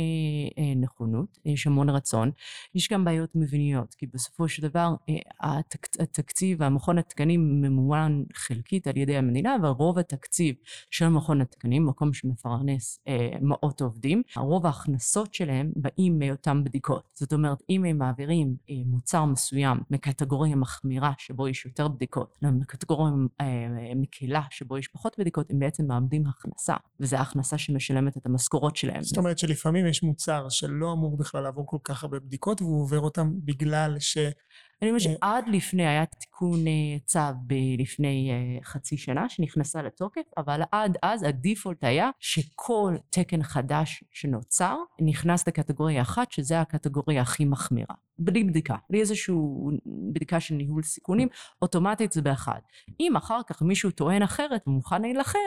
אה, 0.57 0.75
נכונות, 0.75 1.37
יש 1.45 1.67
המון 1.67 1.89
רצון. 1.89 2.31
יש 2.75 2.89
גם 2.89 3.05
בעיות 3.05 3.29
מבניות, 3.35 3.93
כי 3.93 4.07
בסופו 4.07 4.47
של 4.47 4.67
דבר 4.67 4.89
אה, 5.09 5.15
התק, 5.41 5.87
התקציב, 5.99 6.63
המכון 6.63 6.97
התקנים 6.97 7.61
ממומן 7.61 8.23
חלקית 8.33 8.87
על 8.87 8.97
ידי 8.97 9.17
המדינה, 9.17 9.55
אבל 9.55 9.67
רוב 9.67 9.99
התקציב 9.99 10.55
של 10.91 11.07
מכון 11.07 11.41
התקנים, 11.41 11.85
מקום 11.85 12.13
שמפרנס 12.13 12.99
אה, 13.07 13.29
מאות 13.41 13.78
מאות 13.81 13.91
עובדים, 13.91 14.21
רוב 14.37 14.65
ההכנסות 14.65 15.33
שלהם 15.33 15.71
באים 15.75 16.19
מאותן 16.19 16.63
בדיקות. 16.63 17.03
זאת 17.13 17.33
אומרת, 17.33 17.63
אם 17.69 17.85
הם 17.85 17.97
מעבירים 17.97 18.55
אה, 18.69 18.75
מוצר 18.85 19.25
מסוים 19.25 19.77
מקטגוריה 19.89 20.55
מחמירה 20.55 21.13
שבו 21.17 21.47
יש 21.47 21.65
יותר 21.65 21.87
בדיקות, 21.87 22.39
לקטגוריה 22.41 23.13
אה, 23.41 23.45
מקלה 23.95 24.41
שבו 24.49 24.77
יש 24.77 24.87
פחות 24.87 25.15
בדיקות, 25.19 25.51
הם 25.51 25.59
בעצם 25.59 25.87
מאבדים 25.87 26.23
הכנסה, 26.27 26.75
וזו 26.99 27.17
ההכנסה 27.17 27.57
שמשלמת 27.57 28.17
את 28.17 28.25
המשכורות 28.25 28.75
שלהם. 28.75 29.03
זאת 29.03 29.17
אומרת 29.17 29.37
שלפעמים 29.37 29.87
יש 29.87 30.03
מוצר 30.03 30.49
שלא 30.49 30.93
אמור 30.93 31.17
בכלל 31.17 31.43
לעבור 31.43 31.67
כל 31.67 31.77
כך 31.83 32.03
הרבה 32.03 32.19
בדיקות, 32.19 32.61
והוא 32.61 32.81
עובר 32.81 32.99
אותם 32.99 33.31
בגלל 33.45 33.95
ש... 33.99 34.17
אני 34.81 34.89
אומרת 34.89 35.01
שעד 35.01 35.47
לפני 35.47 35.87
היה 35.87 36.05
תיקון 36.05 36.67
אה, 36.67 36.99
צו 37.05 37.19
לפני 37.77 38.31
אה, 38.31 38.63
חצי 38.63 38.97
שנה 38.97 39.29
שנכנסה 39.29 39.81
לתוקף, 39.81 40.21
אבל 40.37 40.61
עד 40.71 40.97
אז 41.03 41.23
הדיפולט 41.23 41.83
היה 41.83 42.09
שכל 42.19 42.95
תקן 43.09 43.43
חדש 43.43 44.03
שנוצר 44.11 44.77
נכנס 45.01 45.47
לקטגוריה 45.47 46.01
אחת, 46.01 46.31
שזה 46.31 46.61
הקטגוריה 46.61 47.21
הכי 47.21 47.45
מחמירה. 47.45 47.95
בלי 48.19 48.43
בדיקה, 48.43 48.75
בלי 48.89 48.99
איזושהי 48.99 49.35
בדיקה 50.13 50.39
של 50.39 50.55
ניהול 50.55 50.83
סיכונים, 50.83 51.27
אוטומטית 51.61 52.11
זה 52.11 52.21
באחד. 52.21 52.59
אם 52.99 53.15
אחר 53.15 53.39
כך 53.47 53.61
מישהו 53.61 53.91
טוען 53.91 54.21
אחרת 54.21 54.67
ומוכן 54.67 55.01
להילחם, 55.01 55.39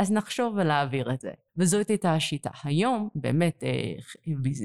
אז 0.00 0.12
נחשוב 0.12 0.54
ולהעביר 0.56 1.12
את 1.12 1.20
זה. 1.20 1.30
וזאת 1.56 1.88
הייתה 1.88 2.14
השיטה. 2.14 2.50
היום, 2.64 3.08
באמת, 3.14 3.64
אה, 3.64 3.94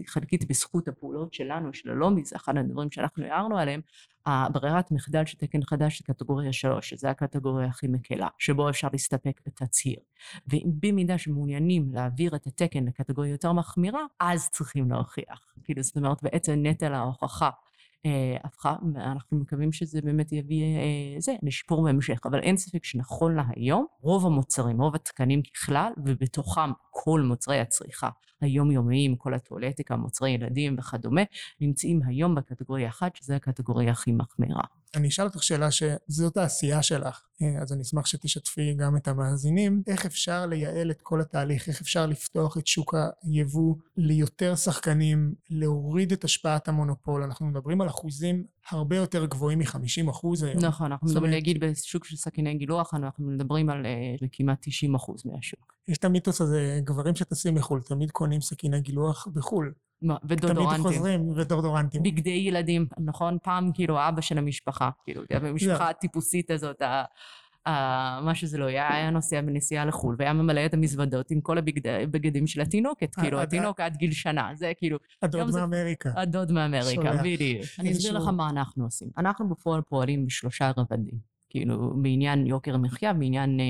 חלקית 0.07 0.47
בזכות 0.47 0.87
הפעולות 0.87 1.33
שלנו, 1.33 1.73
של 1.73 1.89
הלובי, 1.89 2.25
זה 2.25 2.35
אחד 2.35 2.57
הדברים 2.57 2.91
שאנחנו 2.91 3.25
הערנו 3.25 3.57
עליהם, 3.57 3.81
הברירת 4.25 4.91
מחדל 4.91 5.25
של 5.25 5.37
תקן 5.37 5.63
חדש 5.63 5.99
זה 5.99 6.13
קטגוריה 6.13 6.53
3, 6.53 6.89
שזה 6.89 7.09
הקטגוריה 7.09 7.67
הכי 7.67 7.87
מקלה, 7.87 8.27
שבו 8.39 8.69
אפשר 8.69 8.87
להסתפק 8.91 9.41
בתצהיר. 9.45 9.99
ובמידה 10.47 11.17
שמעוניינים 11.17 11.89
להעביר 11.93 12.35
את 12.35 12.47
התקן 12.47 12.85
לקטגוריה 12.85 13.31
יותר 13.31 13.51
מחמירה, 13.51 14.05
אז 14.19 14.49
צריכים 14.49 14.91
להוכיח. 14.91 15.53
כאילו, 15.63 15.83
זאת 15.83 15.97
אומרת, 15.97 16.23
בעצם 16.23 16.53
נטל 16.63 16.93
ההוכחה 16.93 17.49
הפכה, 18.43 18.75
ואנחנו 18.93 19.37
מקווים 19.37 19.71
שזה 19.71 20.01
באמת 20.01 20.31
יביא 20.31 20.63
אה, 20.63 21.19
זה, 21.19 21.35
לשיפור 21.43 21.83
בהמשך. 21.83 22.19
אבל 22.25 22.39
אין 22.39 22.57
ספק 22.57 22.85
שנכון 22.85 23.35
להיום, 23.35 23.85
רוב 24.01 24.25
המוצרים, 24.25 24.81
רוב 24.81 24.95
התקנים 24.95 25.41
ככלל, 25.53 25.91
ובתוכם 26.05 26.71
כל 26.91 27.21
מוצרי 27.21 27.59
הצריכה 27.59 28.09
היומיומיים, 28.41 29.15
כל 29.15 29.33
הטואלטיקה, 29.33 29.95
מוצרי 29.95 30.29
ילדים 30.29 30.75
וכדומה, 30.79 31.21
נמצאים 31.61 31.99
היום 32.05 32.35
בקטגוריה 32.35 32.89
אחת, 32.89 33.15
שזו 33.15 33.33
הקטגוריה 33.33 33.91
הכי 33.91 34.11
מחמירה. 34.11 34.63
אני 34.95 35.07
אשאל 35.07 35.25
אותך 35.25 35.43
שאלה 35.43 35.69
שזאת 35.71 36.37
העשייה 36.37 36.83
שלך, 36.83 37.21
אה, 37.41 37.61
אז 37.61 37.73
אני 37.73 37.81
אשמח 37.81 38.05
שתשתפי 38.05 38.73
גם 38.73 38.97
את 38.97 39.07
המאזינים. 39.07 39.83
איך 39.87 40.05
אפשר 40.05 40.45
לייעל 40.45 40.91
את 40.91 41.01
כל 41.01 41.21
התהליך? 41.21 41.69
איך 41.69 41.81
אפשר 41.81 42.05
לפתוח 42.05 42.57
את 42.57 42.67
שוק 42.67 42.95
היבוא 43.23 43.75
ליותר 43.97 44.55
שחקנים, 44.55 45.33
להוריד 45.49 46.11
את 46.11 46.23
השפעת 46.23 46.67
המונופול? 46.67 47.23
אנחנו 47.23 47.45
מדברים 47.45 47.81
על 47.81 47.87
אחוזים 47.87 48.43
הרבה 48.69 48.95
יותר 48.95 49.25
גבוהים 49.25 49.59
מ-50 49.59 50.09
אחוז 50.09 50.43
היום. 50.43 50.65
נכון, 50.65 50.91
אנחנו 50.91 51.07
מדברים, 51.07 51.31
להגיד, 51.31 51.59
בשוק 51.59 52.05
של 52.05 52.15
סכיני 52.15 52.53
גילוח, 52.53 52.93
אנחנו 52.93 53.27
מדברים 53.27 53.69
על 53.69 53.85
uh, 53.85 54.25
כמעט 54.31 54.57
90 54.61 54.95
אחוז 54.95 55.25
מהשוק. 55.25 55.73
יש 55.87 55.97
את 55.97 56.05
המיתוס 56.05 56.41
הזה, 56.41 56.79
גברים 56.83 57.15
שטסים 57.15 57.57
לחו"ל 57.57 57.81
תמיד 57.81 58.11
קונים 58.11 58.41
סכיני 58.41 58.81
גילוח 58.81 59.27
בחו"ל. 59.33 59.73
ודורדורנטים. 60.23 60.83
תמיד 60.83 60.95
חוזרים, 60.95 61.29
ודורדורנטים. 61.35 62.03
בגדי 62.03 62.29
ילדים, 62.29 62.87
נכון? 63.05 63.37
פעם 63.43 63.71
כאילו 63.73 64.07
אבא 64.07 64.21
של 64.21 64.37
המשפחה, 64.37 64.89
כאילו, 65.03 65.21
המשפחה 65.29 65.89
הטיפוסית 65.89 66.51
הזאת, 66.51 66.81
uh, 66.81 67.71
מה 68.21 68.31
שזה 68.35 68.57
לא 68.57 68.65
היה, 68.65 68.93
היה 68.93 69.09
נוסע 69.09 69.41
בנסיעה 69.41 69.85
לחו"ל, 69.85 70.15
והיה 70.19 70.33
ממלא 70.33 70.65
את 70.65 70.73
המזוודות 70.73 71.31
עם 71.31 71.41
כל 71.41 71.57
הבגדים 71.57 72.47
של 72.47 72.61
התינוקת, 72.61 73.15
כאילו, 73.15 73.41
התינוק 73.41 73.79
עד 73.79 73.97
גיל 73.97 74.11
שנה, 74.11 74.49
זה 74.53 74.71
כאילו... 74.77 74.97
הדוד 75.21 75.51
מאמריקה. 75.51 76.11
הדוד 76.15 76.51
מאמריקה, 76.51 77.13
בדיוק. 77.23 77.65
אני 77.79 77.91
אסביר 77.91 78.17
לך 78.17 78.27
מה 78.27 78.49
אנחנו 78.49 78.83
עושים. 78.83 79.09
אנחנו 79.17 79.49
בפועל 79.49 79.81
פועלים 79.81 80.25
בשלושה 80.25 80.71
רבדים. 80.77 81.35
כאילו, 81.49 81.93
בעניין 82.01 82.47
יוקר 82.47 82.75
המחיה, 82.75 83.13
בעניין 83.13 83.59
אה, 83.59 83.65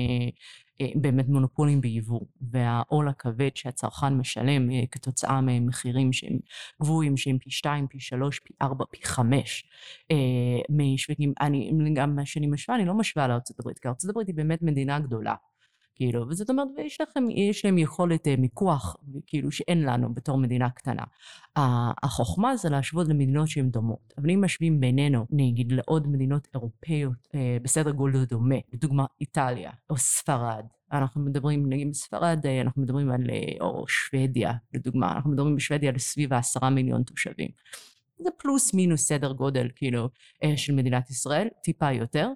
באמת 0.94 1.28
מונופולים 1.28 1.80
ביבוא, 1.80 2.20
והעול 2.40 3.08
הכבד 3.08 3.50
שהצרכן 3.54 4.14
משלם 4.14 4.70
אה, 4.70 4.86
כתוצאה 4.90 5.40
ממחירים 5.40 6.12
שהם 6.12 6.38
גבוהים, 6.82 7.16
שהם 7.16 7.38
פי 7.38 7.50
שתיים, 7.50 7.86
פי 7.86 8.00
שלוש, 8.00 8.38
פי 8.38 8.54
ארבע, 8.62 8.84
פי 8.90 9.06
חמש 9.06 9.64
אה, 10.10 10.16
משווקים, 10.70 11.32
אני, 11.40 11.72
גם 11.94 12.16
מה 12.16 12.26
שאני 12.26 12.46
משווה, 12.46 12.76
אני 12.76 12.84
לא 12.84 12.94
משווה 12.94 13.28
לארצות 13.28 13.60
הברית, 13.60 13.78
כי 13.78 13.88
ארצות 13.88 14.10
הברית 14.10 14.28
היא 14.28 14.34
באמת 14.34 14.62
מדינה 14.62 14.98
גדולה. 14.98 15.34
כאילו, 15.96 16.28
וזאת 16.28 16.50
אומרת, 16.50 16.68
ויש 16.76 17.00
לכם, 17.00 17.24
יש 17.30 17.64
להם 17.64 17.78
יכולת 17.78 18.26
uh, 18.26 18.40
מיקוח, 18.40 18.96
כאילו, 19.26 19.50
שאין 19.50 19.82
לנו 19.82 20.14
בתור 20.14 20.38
מדינה 20.38 20.70
קטנה. 20.70 21.02
החוכמה 22.02 22.56
זה 22.56 22.68
להשוות 22.68 23.08
למדינות 23.08 23.48
שהן 23.48 23.70
דומות. 23.70 24.14
אבל 24.18 24.30
אם 24.30 24.44
משווים 24.44 24.80
בינינו, 24.80 25.26
נגיד, 25.30 25.72
לעוד 25.72 26.08
מדינות 26.08 26.48
אירופאיות 26.54 27.26
uh, 27.26 27.62
בסדר 27.62 27.90
גודל 27.90 28.24
דומה, 28.24 28.54
לדוגמה 28.72 29.04
איטליה 29.20 29.70
או 29.90 29.96
ספרד, 29.96 30.64
אנחנו 30.92 31.20
מדברים, 31.20 31.72
נגיד 31.72 31.90
בספרד, 31.90 32.40
uh, 32.42 32.66
אנחנו 32.66 32.82
מדברים 32.82 33.10
על, 33.10 33.22
או 33.60 33.88
שוודיה, 33.88 34.52
לדוגמה, 34.74 35.12
אנחנו 35.12 35.30
מדברים 35.30 35.56
בשוודיה 35.56 35.90
על 35.90 35.98
סביב 35.98 36.32
העשרה 36.32 36.70
מיליון 36.70 37.02
תושבים. 37.02 37.48
זה 38.18 38.30
פלוס 38.36 38.74
מינוס 38.74 39.08
סדר 39.08 39.32
גודל, 39.32 39.68
כאילו, 39.76 40.08
של 40.56 40.74
מדינת 40.74 41.10
ישראל, 41.10 41.48
טיפה 41.62 41.92
יותר. 41.92 42.28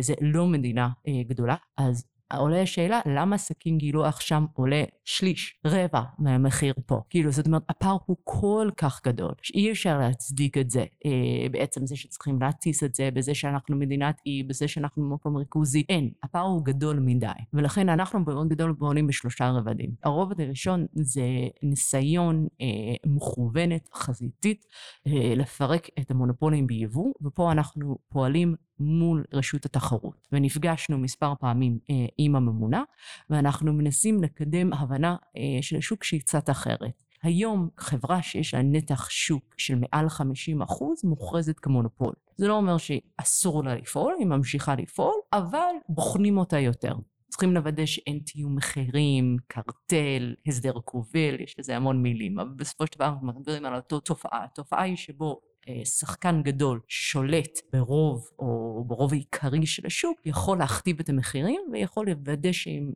זה 0.00 0.14
לא 0.20 0.46
מדינה 0.46 0.88
גדולה, 1.28 1.54
אז 1.76 2.04
עולה 2.36 2.62
השאלה 2.62 3.00
למה 3.06 3.38
סכין 3.38 3.78
גילוח 3.78 4.20
שם 4.20 4.46
עולה 4.54 4.84
שליש, 5.04 5.60
רבע 5.66 6.02
מהמחיר 6.18 6.74
פה. 6.86 7.00
כאילו, 7.10 7.32
זאת 7.32 7.46
אומרת, 7.46 7.62
הפער 7.68 7.96
הוא 8.06 8.16
כל 8.24 8.70
כך 8.76 9.00
גדול, 9.06 9.32
שאי 9.42 9.70
אפשר 9.70 9.98
להצדיק 9.98 10.58
את 10.58 10.70
זה. 10.70 10.84
אה, 11.06 11.48
בעצם 11.50 11.86
זה 11.86 11.96
שצריכים 11.96 12.40
להטיס 12.40 12.84
את 12.84 12.94
זה, 12.94 13.10
בזה 13.14 13.34
שאנחנו 13.34 13.76
מדינת 13.76 14.20
אי, 14.26 14.42
בזה 14.42 14.68
שאנחנו 14.68 15.02
במקום 15.02 15.36
ריכוזי. 15.36 15.84
אין, 15.88 16.10
הפער 16.22 16.44
הוא 16.44 16.64
גדול 16.64 16.98
מדי. 17.00 17.26
ולכן 17.52 17.88
אנחנו 17.88 18.20
מאוד 18.20 18.48
גדול 18.48 18.74
פועלים 18.78 19.06
בשלושה 19.06 19.50
רבדים. 19.50 19.90
הרובד 20.04 20.40
הראשון 20.40 20.86
זה 20.94 21.22
ניסיון 21.62 22.46
אה, 22.60 22.66
מכוונת, 23.06 23.88
חזיתית, 23.94 24.66
אה, 25.06 25.34
לפרק 25.36 25.88
את 26.00 26.10
המונופולים 26.10 26.66
ביבוא, 26.66 27.12
ופה 27.22 27.52
אנחנו 27.52 27.98
פועלים 28.08 28.54
מול 28.80 29.24
רשות 29.32 29.64
התחרות. 29.66 30.28
ונפגשנו 30.32 30.98
מספר 30.98 31.32
פעמים 31.40 31.78
אה, 31.90 31.94
עם 32.18 32.36
הממונה, 32.36 32.82
ואנחנו 33.30 33.72
מנסים 33.72 34.22
לקדם 34.22 34.72
הבנה 34.72 35.16
אה, 35.36 35.62
של 35.62 35.76
השוק 35.76 36.04
שהיא 36.04 36.20
קצת 36.20 36.50
אחרת. 36.50 36.92
היום 37.22 37.68
חברה 37.78 38.22
שיש 38.22 38.54
לה 38.54 38.62
נתח 38.62 39.10
שוק 39.10 39.54
של 39.58 39.74
מעל 39.78 40.08
50 40.08 40.62
אחוז 40.62 41.04
מוכרזת 41.04 41.58
כמונופול. 41.58 42.12
זה 42.36 42.48
לא 42.48 42.56
אומר 42.56 42.76
שאסור 42.78 43.64
לה 43.64 43.74
לפעול, 43.74 44.14
היא 44.18 44.26
ממשיכה 44.26 44.74
לפעול, 44.74 45.14
אבל 45.32 45.74
בוחנים 45.88 46.38
אותה 46.38 46.58
יותר. 46.58 46.94
צריכים 47.28 47.54
לוודא 47.54 47.86
שאין 47.86 48.18
תיאום 48.18 48.56
מחירים, 48.56 49.36
קרטל, 49.46 50.34
הסדר 50.46 50.72
כובל, 50.84 51.40
יש 51.40 51.58
לזה 51.58 51.76
המון 51.76 52.02
מילים, 52.02 52.38
אבל 52.38 52.50
בסופו 52.56 52.86
של 52.86 52.92
דבר 52.96 53.06
אנחנו 53.06 53.40
מדברים 53.40 53.64
על 53.64 53.74
אותו 53.74 54.00
תופעה. 54.00 54.44
התופעה 54.44 54.82
היא 54.82 54.96
שבו 54.96 55.40
אה, 55.68 55.84
שחקן 55.84 56.42
גדול 56.42 56.80
שולט 56.88 57.58
ברוב 57.72 58.28
או 58.38 58.84
ברוב 58.86 59.12
העיקרי 59.12 59.66
של 59.66 59.86
השוק 59.86 60.18
יכול 60.24 60.58
להכתיב 60.58 61.00
את 61.00 61.08
המחירים 61.08 61.60
ויכול 61.72 62.06
לוודא 62.08 62.50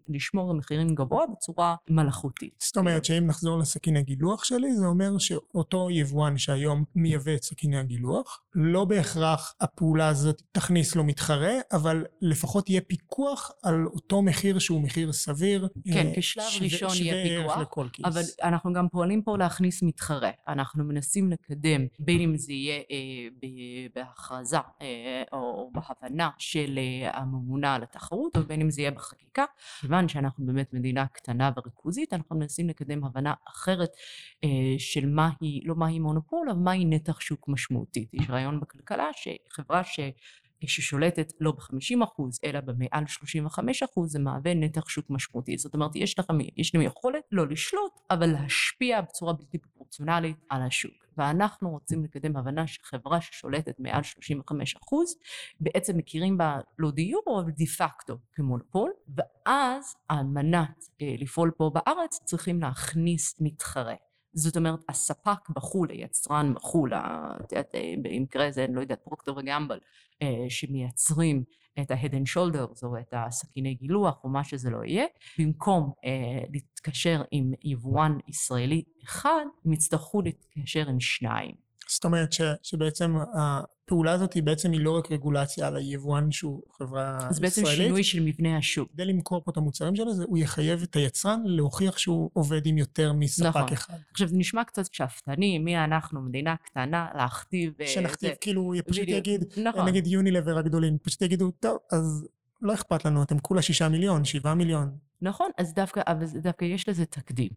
לשמור 0.09 0.51
על 0.51 0.57
מחירים 0.57 0.95
גבוה 0.95 1.25
בצורה 1.33 1.77
מלאכותית. 1.89 2.55
זאת 2.63 2.77
אומרת 2.77 3.05
שאם 3.05 3.27
נחזור 3.27 3.59
לסכיני 3.59 3.99
הגילוח 3.99 4.45
שלי 4.45 4.77
זה 4.77 4.87
אומר 4.87 5.19
שאותו 5.19 5.91
יבואן 5.91 6.39
שהיום 6.39 6.85
מייבא 6.95 7.35
את 7.35 7.43
סכיני 7.43 7.79
הגילוח 7.79 8.41
לא 8.55 8.85
בהכרח 8.85 9.55
הפעולה 9.61 10.09
הזאת 10.09 10.43
תכניס 10.53 10.97
לו 10.97 11.05
מתחרה 11.05 11.53
אבל 11.73 12.05
לפחות 12.23 12.71
יהיה 12.71 12.81
פיקוח 12.81 13.51
על 13.63 13.87
אותו 13.87 14.23
מחיר 14.23 14.59
שהוא 14.59 14.81
מחיר 14.81 15.13
סביר. 15.13 15.69
כן, 15.93 16.07
אה, 16.07 16.13
כשלב 16.17 16.45
שווה, 16.49 16.67
ראשון 16.67 16.91
יהיה 17.05 17.43
פיקוח, 17.43 17.79
אבל 18.05 18.23
אנחנו 18.43 18.73
גם 18.73 18.89
פועלים 18.89 19.23
פה 19.23 19.39
להכניס 19.39 19.83
מתחרה. 19.83 20.31
אנחנו 20.49 20.85
מנסים 20.85 21.31
לקדם 21.31 21.87
בין 21.99 22.21
אם 22.21 22.37
זה 22.37 22.53
יהיה 22.65 22.83
אה, 22.91 23.87
בהכרזה 23.95 24.57
אה, 24.83 25.23
או 25.33 25.71
בהבנה 25.73 26.31
של 26.39 26.79
אה, 26.79 27.19
הממונה 27.19 27.75
על 27.75 27.83
התחרות, 27.83 28.37
או 28.37 28.43
בין 28.43 28.61
אם 28.61 28.71
זה 28.71 28.83
יהיה 28.83 28.91
בחקיקה. 28.91 29.45
כיוון 29.81 30.09
שאנחנו 30.09 30.47
באמת 30.47 30.73
מדינה 30.73 31.07
קטנה 31.07 31.51
וריכוזית, 31.57 32.13
אנחנו 32.13 32.37
מנסים 32.37 32.69
לקדם 32.69 33.05
הבנה 33.05 33.35
אחרת 33.49 33.91
של 34.79 35.07
מהי, 35.07 35.61
לא 35.65 35.75
מהי 35.75 35.99
מונופול, 35.99 36.51
אבל 36.51 36.59
מהי 36.59 36.85
נתח 36.85 37.21
שוק 37.21 37.49
משמעותית. 37.49 38.15
יש 38.15 38.31
רעיון 38.31 38.61
בכלכלה 38.61 39.09
שחברה 39.13 39.85
ש... 39.85 40.01
ששולטת 40.69 41.33
לא 41.41 41.53
ב-50% 41.53 42.23
אלא 42.45 42.61
במעל 42.61 43.05
35% 43.05 44.07
זה 44.07 44.19
מהווה 44.19 44.55
נתח 44.55 44.89
שוק 44.89 45.11
משמעותי. 45.11 45.59
זאת 45.59 45.75
אומרת, 45.75 45.97
יש 45.97 46.19
לכם, 46.19 46.39
יש 46.57 46.75
להם 46.75 46.85
יכולת 46.85 47.23
לא 47.33 47.47
לשלוט, 47.49 47.93
אבל 48.11 48.27
להשפיע 48.27 49.01
בצורה 49.01 49.33
בלתי 49.33 49.59
פרופורציונלית 49.59 50.37
על 50.51 50.63
השוק. 50.63 51.05
ואנחנו 51.19 51.71
רוצים 51.71 52.05
לקדם 52.05 52.37
הבנה 52.37 52.67
שחברה 52.67 53.21
ששולטת 53.21 53.81
מעל 53.81 54.03
35 54.03 54.77
אחוז 54.77 55.17
בעצם 55.61 55.97
מכירים 55.97 56.39
בה 56.39 56.59
לא 56.79 56.91
דיור 56.91 57.41
אבל 57.43 57.51
דה 57.51 57.67
פקטו 57.67 58.19
כמונופול 58.33 58.93
ואז 59.09 59.95
על 60.09 60.25
מנת 60.25 60.85
אה, 61.03 61.15
לפעול 61.19 61.51
פה 61.57 61.71
בארץ 61.75 62.21
צריכים 62.25 62.61
להכניס 62.61 63.37
מתחרה 63.41 63.95
זאת 64.35 64.57
אומרת 64.57 64.81
הספק 64.89 65.49
בחו"ל 65.51 65.91
היצרן 65.91 66.55
בחו"ל 66.55 66.95
אה, 66.95 67.35
במקרה 68.03 68.51
זה 68.51 68.65
אני 68.65 68.75
לא 68.75 68.81
יודעת 68.81 69.01
פרוקטור 69.05 69.39
וגמבל 69.39 69.79
אה, 70.23 70.47
שמייצרים 70.49 71.45
את 71.81 71.91
ה-head 71.91 72.11
and 72.11 72.37
shoulders 72.37 72.81
או 72.83 72.99
את 72.99 73.15
הסכיני 73.17 73.75
גילוח 73.75 74.25
או 74.25 74.29
מה 74.29 74.45
שזה 74.45 74.71
לא 74.71 74.85
יהיה, 74.85 75.07
במקום 75.39 75.93
אה, 76.05 76.45
להתקשר 76.53 77.23
עם 77.31 77.53
יבואן 77.65 78.19
ישראלי 78.29 78.83
אחד, 79.05 79.45
הם 79.65 79.73
יצטרכו 79.73 80.23
להתקשר 80.23 80.89
עם 80.89 81.01
שניים. 81.01 81.64
זאת 81.89 82.05
אומרת 82.05 82.33
ש, 82.33 82.41
שבעצם 82.63 83.17
הפעולה 83.35 84.13
הזאת 84.13 84.33
היא 84.33 84.43
בעצם 84.43 84.73
היא 84.73 84.81
לא 84.81 84.97
רק 84.99 85.13
רגולציה 85.13 85.67
על 85.67 85.77
היבואן 85.77 86.33
שהוא 86.33 86.63
חברה 86.79 87.17
ישראלית. 87.17 87.35
זה 87.35 87.41
בעצם 87.41 87.67
שינוי 87.67 88.05
של 88.05 88.21
מבנה 88.21 88.57
השוק. 88.57 88.89
כדי 88.93 89.05
למכור 89.05 89.45
פה 89.45 89.51
את 89.51 89.57
המוצרים 89.57 89.97
שלו, 89.97 90.13
הוא 90.27 90.39
יחייב 90.39 90.83
את 90.83 90.97
היצרן 90.97 91.41
להוכיח 91.45 91.99
שהוא 91.99 92.31
עובד 92.33 92.67
עם 92.67 92.79
יותר 92.79 93.13
מספק 93.13 93.47
נכון. 93.47 93.73
אחד. 93.73 93.95
עכשיו 94.11 94.29
זה 94.29 94.37
נשמע 94.37 94.65
קצת 94.65 94.95
שאפתני, 94.95 95.59
מי 95.59 95.85
אנחנו, 95.85 96.21
מדינה 96.21 96.57
קטנה, 96.65 97.09
להכתיב... 97.15 97.73
אה, 97.81 97.87
שנכתיב, 97.87 98.31
זה... 98.31 98.37
כאילו 98.41 98.63
הוא 98.63 98.75
פשוט 98.87 99.03
בדיוק. 99.03 99.19
יגיד, 99.19 99.45
נכון. 99.57 99.89
נגיד 99.89 100.07
יונילבר 100.07 100.59
הגדולים, 100.59 100.99
פשוט 101.03 101.23
יגידו, 101.23 101.51
טוב, 101.61 101.79
אז 101.93 102.29
לא 102.63 102.75
אכפת 102.75 103.05
לנו, 103.05 103.23
אתם 103.23 103.39
כולה 103.39 103.63
שישה 103.63 103.89
מיליון, 103.89 104.25
שבעה 104.25 104.55
מיליון. 104.55 104.91
נכון, 105.23 105.51
אז 105.59 105.75
דווקא, 105.75 106.01
אבל 106.07 106.27
דווקא 106.43 106.65
יש 106.65 106.89
לזה 106.89 107.05
תקדים. 107.05 107.51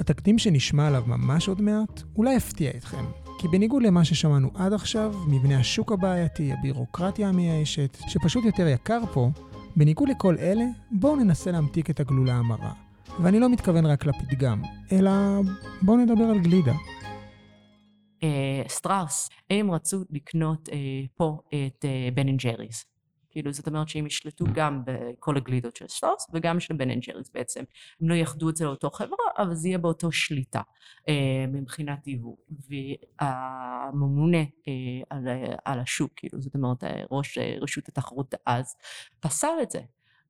התקדים 0.00 0.38
שנשמע 0.38 0.86
עליו 0.86 1.04
ממש 1.06 1.48
עוד 1.48 1.60
מעט, 1.62 2.02
אולי 2.16 2.34
יפתיע 2.34 2.70
אתכם. 2.70 3.04
כי 3.38 3.48
בניגוד 3.48 3.82
למה 3.82 4.04
ששמענו 4.04 4.50
עד 4.54 4.72
עכשיו, 4.72 5.14
מבנה 5.28 5.60
השוק 5.60 5.92
הבעייתי, 5.92 6.52
הבירוקרטיה 6.52 7.28
המייאשת, 7.28 7.96
שפשוט 8.08 8.44
יותר 8.44 8.66
יקר 8.66 9.00
פה, 9.12 9.30
בניגוד 9.76 10.08
לכל 10.08 10.36
אלה, 10.38 10.64
בואו 10.90 11.16
ננסה 11.16 11.50
להמתיק 11.50 11.90
את 11.90 12.00
הגלולה 12.00 12.34
המרה. 12.34 12.72
ואני 13.22 13.40
לא 13.40 13.48
מתכוון 13.48 13.86
רק 13.86 14.06
לפתגם, 14.06 14.62
אלא 14.92 15.10
בואו 15.82 15.96
נדבר 15.96 16.24
על 16.24 16.38
גלידה. 16.38 16.74
שטראוס, 18.68 19.28
הם 19.50 19.70
רצו 19.70 20.04
לקנות 20.10 20.68
אה, 20.72 20.76
פה 21.16 21.38
את 21.48 21.84
בן 22.14 22.28
אנד 22.28 22.40
ג'ריס. 22.40 22.95
כאילו 23.36 23.52
זאת 23.52 23.66
אומרת 23.66 23.88
שהם 23.88 24.06
ישלטו 24.06 24.44
גם 24.52 24.82
בכל 24.86 25.36
הגלידות 25.36 25.76
של 25.76 25.88
שטראוס 25.88 26.26
וגם 26.32 26.60
של 26.60 26.74
בן 26.74 26.90
אנד 26.90 27.02
בעצם. 27.34 27.64
הם 28.00 28.08
לא 28.08 28.14
יאחדו 28.14 28.50
את 28.50 28.56
זה 28.56 28.64
לאותו 28.64 28.90
חברה 28.90 29.26
אבל 29.38 29.54
זה 29.54 29.68
יהיה 29.68 29.78
באותו 29.78 30.12
שליטה 30.12 30.60
אה, 31.08 31.44
מבחינת 31.48 32.06
יבוא. 32.06 32.36
והממונה 33.20 34.38
אה, 34.38 34.72
על, 35.10 35.28
על 35.64 35.80
השוק 35.80 36.12
כאילו 36.16 36.40
זאת 36.40 36.54
אומרת 36.54 36.84
ראש 37.10 37.38
אה, 37.38 37.56
רשות 37.60 37.88
התחרות 37.88 38.34
אז 38.46 38.76
פסל 39.20 39.56
את 39.62 39.70
זה 39.70 39.80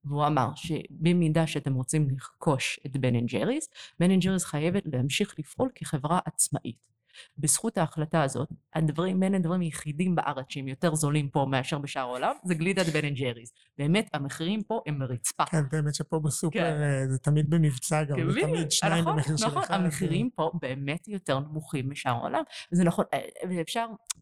והוא 0.04 0.26
אמר 0.26 0.48
שבמידה 0.54 1.46
שאתם 1.46 1.74
רוצים 1.74 2.08
לרכוש 2.10 2.80
את 2.86 2.96
בן 2.96 3.14
אנד 3.14 3.28
ג'ריס, 3.28 3.68
בן 4.00 4.10
אנד 4.10 4.22
ג'ריס 4.22 4.44
חייבת 4.44 4.82
להמשיך 4.86 5.34
לפעול 5.38 5.68
כחברה 5.74 6.18
עצמאית. 6.24 6.95
בזכות 7.38 7.78
ההחלטה 7.78 8.22
הזאת, 8.22 8.48
הדברים, 8.74 9.20
בין 9.20 9.34
הדברים 9.34 9.60
היחידים 9.60 10.14
בארץ 10.14 10.46
שהם 10.48 10.68
יותר 10.68 10.94
זולים 10.94 11.28
פה 11.28 11.46
מאשר 11.50 11.78
בשאר 11.78 12.02
העולם, 12.02 12.32
זה 12.44 12.54
גלידת 12.54 12.86
בן 12.86 13.04
אנד 13.04 13.16
ג'ריז. 13.16 13.52
באמת, 13.78 14.08
המחירים 14.14 14.62
פה 14.62 14.80
הם 14.86 14.98
ברצפה. 14.98 15.44
כן, 15.44 15.62
באמת 15.72 15.94
שפה 15.94 16.18
בסופר 16.18 16.58
כן. 16.58 16.82
אה, 16.82 17.08
זה 17.08 17.18
תמיד 17.18 17.50
במבצע 17.50 18.04
גם, 18.04 18.16
כן, 18.16 18.30
זה 18.30 18.40
תמיד 18.40 18.70
שניים 18.70 19.04
נכון, 19.04 19.16
במחיר 19.16 19.34
נכון, 19.34 19.50
של 19.50 19.58
אחד. 19.58 19.64
נכון, 19.64 19.84
המחירים 19.84 20.30
פה 20.34 20.50
באמת 20.62 21.08
יותר 21.08 21.38
נמוכים 21.38 21.90
משאר 21.90 22.12
העולם. 22.12 22.42
נכון, 22.72 23.04
אה, 23.14 23.20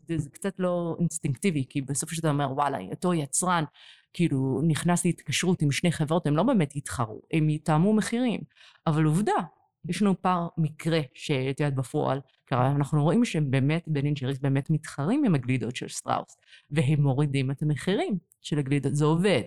זה, 0.08 0.18
זה 0.18 0.30
קצת 0.30 0.54
לא 0.58 0.96
אינסטינקטיבי, 1.00 1.64
כי 1.68 1.82
בסופו 1.82 2.14
של 2.14 2.22
דבר 2.22 2.32
אומר, 2.32 2.52
וואלה, 2.52 2.78
אותו 2.90 3.14
יצרן, 3.14 3.64
כאילו, 4.12 4.60
נכנס 4.68 5.04
להתקשרות 5.04 5.62
עם 5.62 5.70
שני 5.70 5.92
חברות, 5.92 6.26
הם 6.26 6.36
לא 6.36 6.42
באמת 6.42 6.76
יתחרו, 6.76 7.20
הם 7.32 7.50
יתאמו 7.50 7.92
מחירים. 7.92 8.40
אבל 8.86 9.04
עובדה, 9.04 9.32
יש 9.88 10.02
לנו 10.02 10.22
פער 10.22 10.48
מקרה 10.58 11.00
שאת 11.14 11.60
יודעת 11.60 11.74
בפועל 11.74 12.20
קרה, 12.44 12.70
אנחנו 12.70 13.02
רואים 13.02 13.24
שהם 13.24 13.50
באמת, 13.50 13.84
בן 13.86 14.06
אנד 14.06 14.18
ג'ריס 14.18 14.38
באמת 14.38 14.70
מתחרים 14.70 15.24
עם 15.24 15.34
הגלידות 15.34 15.76
של 15.76 15.88
שטראוס, 15.88 16.36
והם 16.70 17.02
מורידים 17.02 17.50
את 17.50 17.62
המחירים 17.62 18.18
של 18.40 18.58
הגלידות, 18.58 18.94
זה 18.94 19.04
עובד. 19.04 19.42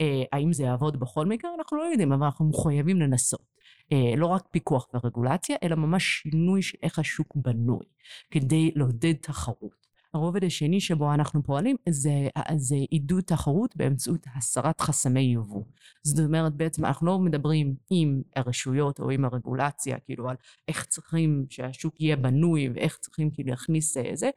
אה, 0.00 0.22
האם 0.32 0.52
זה 0.52 0.62
יעבוד 0.62 1.00
בכל 1.00 1.26
מקרה? 1.26 1.50
אנחנו 1.58 1.76
לא 1.76 1.82
יודעים, 1.82 2.12
אבל 2.12 2.24
אנחנו 2.24 2.48
מחויבים 2.48 3.00
לנסות. 3.00 3.56
אה, 3.92 4.16
לא 4.16 4.26
רק 4.26 4.42
פיקוח 4.50 4.88
ורגולציה, 4.94 5.56
אלא 5.62 5.76
ממש 5.76 6.04
שינוי 6.22 6.62
של 6.62 6.78
איך 6.82 6.98
השוק 6.98 7.36
בנוי, 7.36 7.86
כדי 8.30 8.72
לעודד 8.74 9.12
תחרות. 9.12 9.85
הרובד 10.16 10.44
השני 10.44 10.80
שבו 10.80 11.14
אנחנו 11.14 11.42
פועלים 11.42 11.76
זה, 11.88 12.28
זה 12.56 12.76
עידוד 12.90 13.24
תחרות 13.24 13.76
באמצעות 13.76 14.26
הסרת 14.36 14.80
חסמי 14.80 15.20
יבוא. 15.20 15.62
זאת 16.02 16.24
אומרת 16.24 16.54
בעצם 16.54 16.84
אנחנו 16.84 17.06
לא 17.06 17.18
מדברים 17.18 17.74
עם 17.90 18.22
הרשויות 18.36 19.00
או 19.00 19.10
עם 19.10 19.24
הרגולציה 19.24 19.98
כאילו 19.98 20.28
על 20.28 20.36
איך 20.68 20.84
צריכים 20.84 21.46
שהשוק 21.50 22.00
יהיה 22.00 22.16
בנוי 22.16 22.68
ואיך 22.74 22.96
צריכים 23.00 23.30
כאילו 23.30 23.50
להכניס 23.50 23.96
אה, 23.96 24.10
זה 24.14 24.30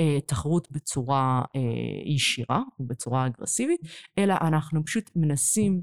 אה, 0.00 0.18
תחרות 0.26 0.68
בצורה 0.70 1.42
אה, 1.56 1.60
ישירה 2.04 2.62
ובצורה 2.80 3.26
אגרסיבית 3.26 3.80
אלא 4.18 4.34
אנחנו 4.40 4.84
פשוט 4.84 5.10
מנסים 5.16 5.82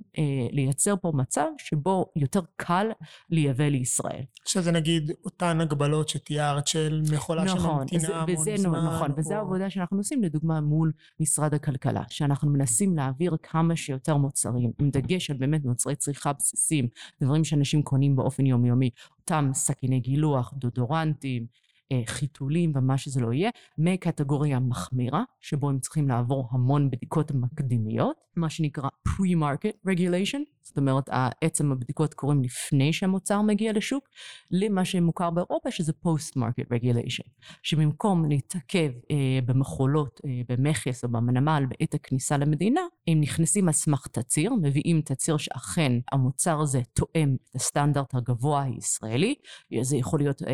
לייצר 0.52 0.96
פה 1.02 1.12
מצב 1.16 1.48
שבו 1.58 2.06
יותר 2.16 2.42
קל 2.56 2.88
לייבא 3.30 3.64
לישראל. 3.64 4.24
שזה 4.46 4.72
נגיד 4.72 5.12
אותן 5.26 5.62
הגבלות 5.62 6.10
שתיארת 6.10 6.68
של 6.68 7.02
מכולה 7.14 7.44
נכון, 7.44 7.88
שממתינה 7.88 8.22
המון 8.22 8.58
זמן. 8.58 8.86
נכון, 8.86 9.12
וזה 9.18 9.40
העבודה 9.44 9.70
שאנחנו 9.70 9.98
עושים 9.98 10.24
לדוגמה 10.24 10.62
מול 10.62 10.92
משרד 11.20 11.54
הכלכלה, 11.54 12.04
שאנחנו 12.10 12.50
מנסים 12.50 12.96
להעביר 12.96 13.36
כמה 13.44 13.76
שיותר 13.76 14.18
מוצרים, 14.18 14.72
עם 14.80 14.90
דגש 14.90 15.32
על 15.32 15.38
באמת 15.38 15.66
מוצרי 15.66 15.96
צריכה 15.96 16.34
בסיסיים, 16.34 16.88
דברים 17.22 17.44
שאנשים 17.44 17.84
קונים 17.84 18.16
באופן 18.16 18.46
יומיומי, 18.46 18.90
אותם 19.20 19.50
סכיני 19.54 20.00
גילוח, 20.00 20.54
דודורנטים, 20.58 21.46
אה, 21.92 22.02
חיתולים 22.06 22.72
ומה 22.76 22.98
שזה 22.98 23.22
לא 23.22 23.34
יהיה, 23.34 23.50
מקטגוריה 23.78 24.60
מחמירה, 24.60 25.24
שבו 25.42 25.70
הם 25.70 25.80
צריכים 25.80 26.08
לעבור 26.08 26.48
המון 26.52 26.90
בדיקות 26.90 27.32
מקדימיות, 27.32 28.18
מה 28.36 28.50
שנקרא 28.50 28.90
pre-market 29.10 29.90
regulation, 29.90 30.53
זאת 30.64 30.78
אומרת 30.78 31.10
עצם 31.42 31.72
הבדיקות 31.72 32.14
קורים 32.14 32.44
לפני 32.44 32.94
שהמוצר 32.94 33.42
מגיע 33.42 33.74
לשוק, 33.74 34.10
למה 34.52 34.86
שמוכר 34.86 35.30
באירופה 35.30 35.72
שזה 35.72 35.94
post-market 36.06 36.66
regulation, 36.74 37.30
שבמקום 37.64 38.30
להתעכב 38.30 38.92
אה, 39.12 39.40
במחולות, 39.46 40.22
אה, 40.26 40.42
במכס 40.50 41.04
או 41.04 41.10
בנמל 41.10 41.66
בעת 41.70 41.94
הכניסה 41.94 42.38
למדינה, 42.38 42.82
הם 43.08 43.22
נכנסים 43.22 43.68
על 43.68 43.74
סמך 43.74 44.08
תצהיר, 44.08 44.54
מביאים 44.62 45.02
תצהיר 45.02 45.38
שאכן 45.38 45.92
המוצר 46.12 46.62
הזה 46.62 46.82
תואם 46.94 47.36
את 47.50 47.56
הסטנדרט 47.56 48.16
הגבוה 48.16 48.64
הישראלי, 48.64 49.36
זה 49.82 49.98
יכול 49.98 50.20
להיות 50.20 50.42
אה, 50.42 50.54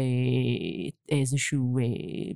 איזשהו 1.10 1.80
אה, 1.80 1.84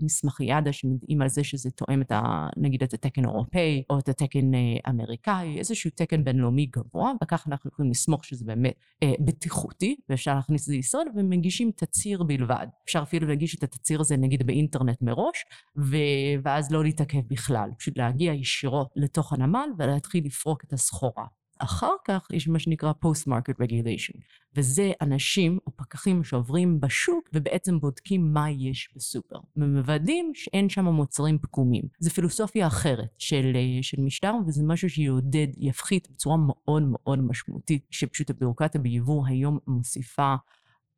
מסמך 0.02 0.40
ידע 0.40 0.74
שמדעים 0.74 1.22
על 1.22 1.30
זה 1.30 1.44
שזה 1.44 1.72
תואם 1.72 2.02
את 2.02 2.12
ה, 2.12 2.48
נגיד 2.58 2.84
את 2.84 2.94
התקן 2.94 3.26
האירופאי 3.26 3.84
או 3.90 4.00
את 4.00 4.10
התקן 4.10 4.54
אה, 4.54 4.60
האמריקאי, 4.86 5.58
איזשהו 5.60 5.92
תקן 5.96 6.24
בינלאומי 6.24 6.66
גבוה, 6.66 7.12
וכך 7.24 7.48
אנחנו 7.48 7.63
יכולים 7.70 7.92
לסמוך 7.92 8.26
שזה 8.26 8.46
באמת 8.46 8.74
אה, 9.04 9.14
בטיחותי, 9.20 9.96
ואפשר 10.10 10.36
להכניס 10.36 10.62
את 10.62 10.66
זה 10.66 10.74
לישראל, 10.74 11.08
ומגישים 11.16 11.72
תצהיר 11.76 12.24
בלבד. 12.24 12.68
אפשר 12.86 13.02
אפילו 13.02 13.28
להגיש 13.28 13.56
את 13.56 13.64
התצהיר 13.64 14.02
הזה 14.02 14.18
נגיד 14.18 14.48
באינטרנט 14.48 15.02
מראש, 15.02 15.46
ו... 15.78 15.96
ואז 16.44 16.72
לא 16.72 16.84
להתעכב 16.84 17.22
בכלל, 17.28 17.70
פשוט 17.80 17.98
להגיע 17.98 18.34
ישירות 18.34 18.88
לתוך 18.96 19.34
הנמל 19.34 19.70
ולהתחיל 19.78 20.26
לפרוק 20.26 20.64
את 20.64 20.74
הסחורה. 20.74 21.26
אחר 21.60 21.94
כך 22.06 22.28
יש 22.32 22.48
מה 22.48 22.60
שנקרא 22.60 22.92
post-market 23.06 23.64
regulation, 23.64 24.20
וזה 24.56 24.92
אנשים 25.02 25.60
או 25.68 25.72
פקחים 25.76 26.24
שעוברים 26.24 26.80
בשוק 26.80 27.30
ובעצם 27.34 27.80
בודקים 27.80 28.34
מה 28.34 28.52
יש 28.52 28.90
בסופר, 28.96 29.40
ומוודאים 29.58 30.32
שאין 30.36 30.70
שם 30.70 30.86
מוצרים 30.86 31.38
פגומים. 31.40 31.84
זו 32.00 32.10
פילוסופיה 32.10 32.68
אחרת 32.68 33.16
של, 33.18 33.52
אה, 33.56 33.84
של 33.84 34.02
משטר, 34.02 34.34
וזה 34.48 34.64
משהו 34.64 34.90
שיעודד, 34.90 35.48
יפחית 35.58 36.08
בצורה 36.12 36.38
מאוד 36.38 36.84
מאוד 36.86 37.20
משמעותית, 37.20 37.88
שפשוט 37.92 38.30
הביורוקרטיה 38.30 38.82
ביבוא 38.82 39.28
היום 39.28 39.60
מוסיפה 39.68 40.36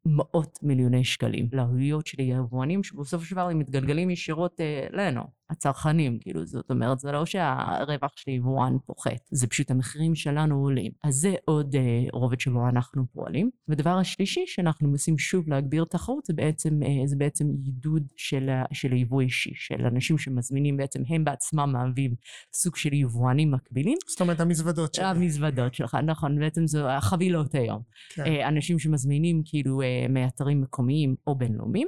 מאות 0.06 0.60
מיליוני 0.62 1.04
שקלים 1.04 1.50
לעלויות 1.52 2.08
של 2.08 2.18
היבואנים, 2.22 2.84
שבסופו 2.84 3.26
של 3.26 3.36
דבר 3.36 3.50
הם 3.50 3.60
מתגלגלים 3.60 4.10
ישירות 4.10 4.62
אה, 4.62 4.88
אלינו. 4.94 5.22
הצרכנים, 5.50 6.20
כאילו, 6.20 6.46
זאת 6.46 6.72
אומרת, 6.72 7.00
זה 7.00 7.12
לא 7.12 7.26
שהרווח 7.26 8.12
של 8.16 8.32
יבואן 8.32 8.78
פוחת, 8.86 9.30
זה 9.32 9.48
פשוט 9.48 9.72
המחירים 9.72 10.16
שלנו 10.16 10.56
עולים. 10.56 10.92
אז 11.04 11.16
זה 11.16 11.36
עוד 11.46 11.76
אה, 11.76 12.04
רובד 12.14 12.40
שבו 12.40 12.70
אנחנו 12.70 13.04
פועלים. 13.14 13.50
ודבר 13.68 13.98
השלישי 13.98 14.44
שאנחנו 14.48 14.88
מנסים 14.88 15.18
שוב 15.18 15.50
להגביר 15.50 15.86
תחרות, 15.86 16.26
זה 16.26 16.34
בעצם, 16.34 16.84
אה, 16.84 17.08
זה 17.08 17.16
בעצם 17.16 17.46
עידוד 17.66 18.04
של, 18.18 18.50
של 18.74 18.92
היבוא 18.92 19.22
אישי, 19.22 19.52
של 19.56 19.86
אנשים 19.86 20.18
שמזמינים 20.18 20.78
בעצם, 20.78 21.04
הם 21.10 21.24
בעצמם 21.24 21.70
מהווים 21.74 22.16
סוג 22.54 22.76
של 22.76 22.94
יבואנים 22.94 23.52
מקבילים. 23.52 23.98
זאת 24.08 24.22
אומרת, 24.22 24.40
המזוודות 24.40 24.94
שלך. 24.94 25.06
המזוודות 25.06 25.74
שלך, 25.74 25.96
נכון, 25.96 26.40
בעצם 26.40 26.68
זה 26.68 26.92
החבילות 26.92 27.56
היום. 27.56 27.82
כן. 28.14 28.26
אה, 28.26 28.48
אנשים 28.48 28.80
שמזמינים 28.80 29.42
כאילו 29.46 29.82
אה, 29.82 30.06
מאתרים 30.10 30.62
מקומיים 30.62 31.16
או 31.28 31.36
בינלאומיים. 31.36 31.88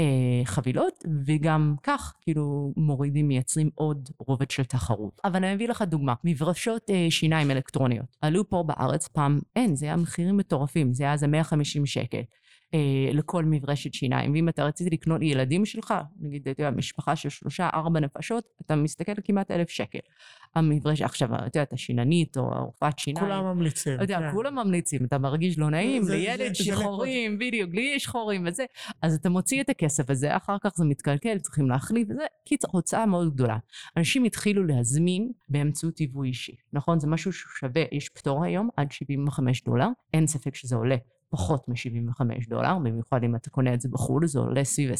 אה, 0.00 0.44
חבילות, 0.44 1.04
וגם 1.26 1.74
כך 1.82 2.14
כאילו 2.20 2.72
מורידים, 2.76 3.28
מייצרים 3.28 3.70
עוד 3.74 4.08
רובד 4.18 4.50
של 4.50 4.64
תחרות. 4.64 5.20
אבל 5.24 5.36
אני 5.36 5.54
אביא 5.54 5.68
לך 5.68 5.82
דוגמה, 5.82 6.14
מברשות 6.24 6.90
אה, 6.90 7.06
שיניים 7.10 7.50
אלקטרוניות. 7.50 8.16
עלו 8.20 8.48
פה 8.48 8.64
בארץ 8.66 9.08
פעם, 9.08 9.40
אין, 9.56 9.76
זה 9.76 9.86
היה 9.86 9.96
מחירים 9.96 10.36
מטורפים, 10.36 10.92
זה 10.92 11.04
היה 11.04 11.12
איזה 11.12 11.26
150 11.26 11.86
שקל. 11.86 12.20
אה, 12.74 13.12
לכל 13.12 13.44
מברשת 13.44 13.94
שיניים. 13.94 14.32
ואם 14.32 14.48
אתה 14.48 14.64
רצית 14.64 14.92
לקנות 14.92 15.20
לילדים 15.20 15.64
שלך, 15.64 15.94
נגיד, 16.20 16.48
אתה 16.48 16.62
יודע, 16.62 16.70
משפחה 16.70 17.16
של 17.16 17.28
שלושה, 17.28 17.68
ארבע 17.74 18.00
נפשות, 18.00 18.44
אתה 18.66 18.76
מסתכל 18.76 19.12
כמעט 19.24 19.50
אלף 19.50 19.70
שקל. 19.70 19.98
המברש, 20.54 21.02
עכשיו, 21.02 21.34
אתה 21.34 21.44
יודע, 21.44 21.62
אתה 21.62 21.76
שיננית 21.76 22.36
או 22.36 22.64
רופאת 22.64 22.98
שיניים. 22.98 23.26
כולם 23.26 23.44
ממליצים. 23.44 23.94
אתה 23.94 24.04
יודע, 24.04 24.18
כן. 24.18 24.32
כולם 24.32 24.54
ממליצים, 24.54 25.04
אתה 25.04 25.18
מרגיש 25.18 25.58
לא 25.58 25.70
נעים, 25.70 26.02
זה, 26.02 26.14
לילד 26.14 26.54
שחורים, 26.54 27.38
בדיוק, 27.38 27.70
לי 27.74 27.92
יש 27.96 28.06
חורים 28.06 28.46
וזה, 28.46 28.64
אז 29.02 29.14
אתה 29.14 29.28
מוציא 29.28 29.60
את 29.60 29.68
הכסף 29.68 30.10
הזה, 30.10 30.36
אחר 30.36 30.56
כך 30.62 30.72
זה 30.76 30.84
מתקלקל, 30.84 31.38
צריכים 31.38 31.70
להחליף 31.70 32.08
וזה, 32.10 32.22
קיצר, 32.44 32.68
הוצאה 32.70 33.06
מאוד 33.06 33.34
גדולה. 33.34 33.58
אנשים 33.96 34.24
התחילו 34.24 34.64
להזמין 34.64 35.32
באמצעות 35.48 36.00
יבוא 36.00 36.24
אישי, 36.24 36.56
נכון? 36.72 37.00
זה 37.00 37.06
משהו 37.06 37.32
ששווה, 37.32 37.82
יש 37.92 38.08
פטור 38.08 38.44
היום 38.44 38.68
עד 38.76 38.92
75 38.92 39.64
דולר, 39.64 39.88
אין 40.14 40.26
ספק 40.26 40.54
שזה 40.54 40.76
עולה 40.76 40.96
פחות 41.34 41.68
מ-75 41.68 42.48
דולר, 42.48 42.78
במיוחד 42.78 43.24
אם 43.24 43.36
אתה 43.36 43.50
קונה 43.50 43.74
את 43.74 43.80
זה 43.80 43.88
בחו"ל, 43.88 44.26
זה 44.26 44.38
עולה 44.38 44.64
סביב 44.64 44.90
20-30 44.90 44.94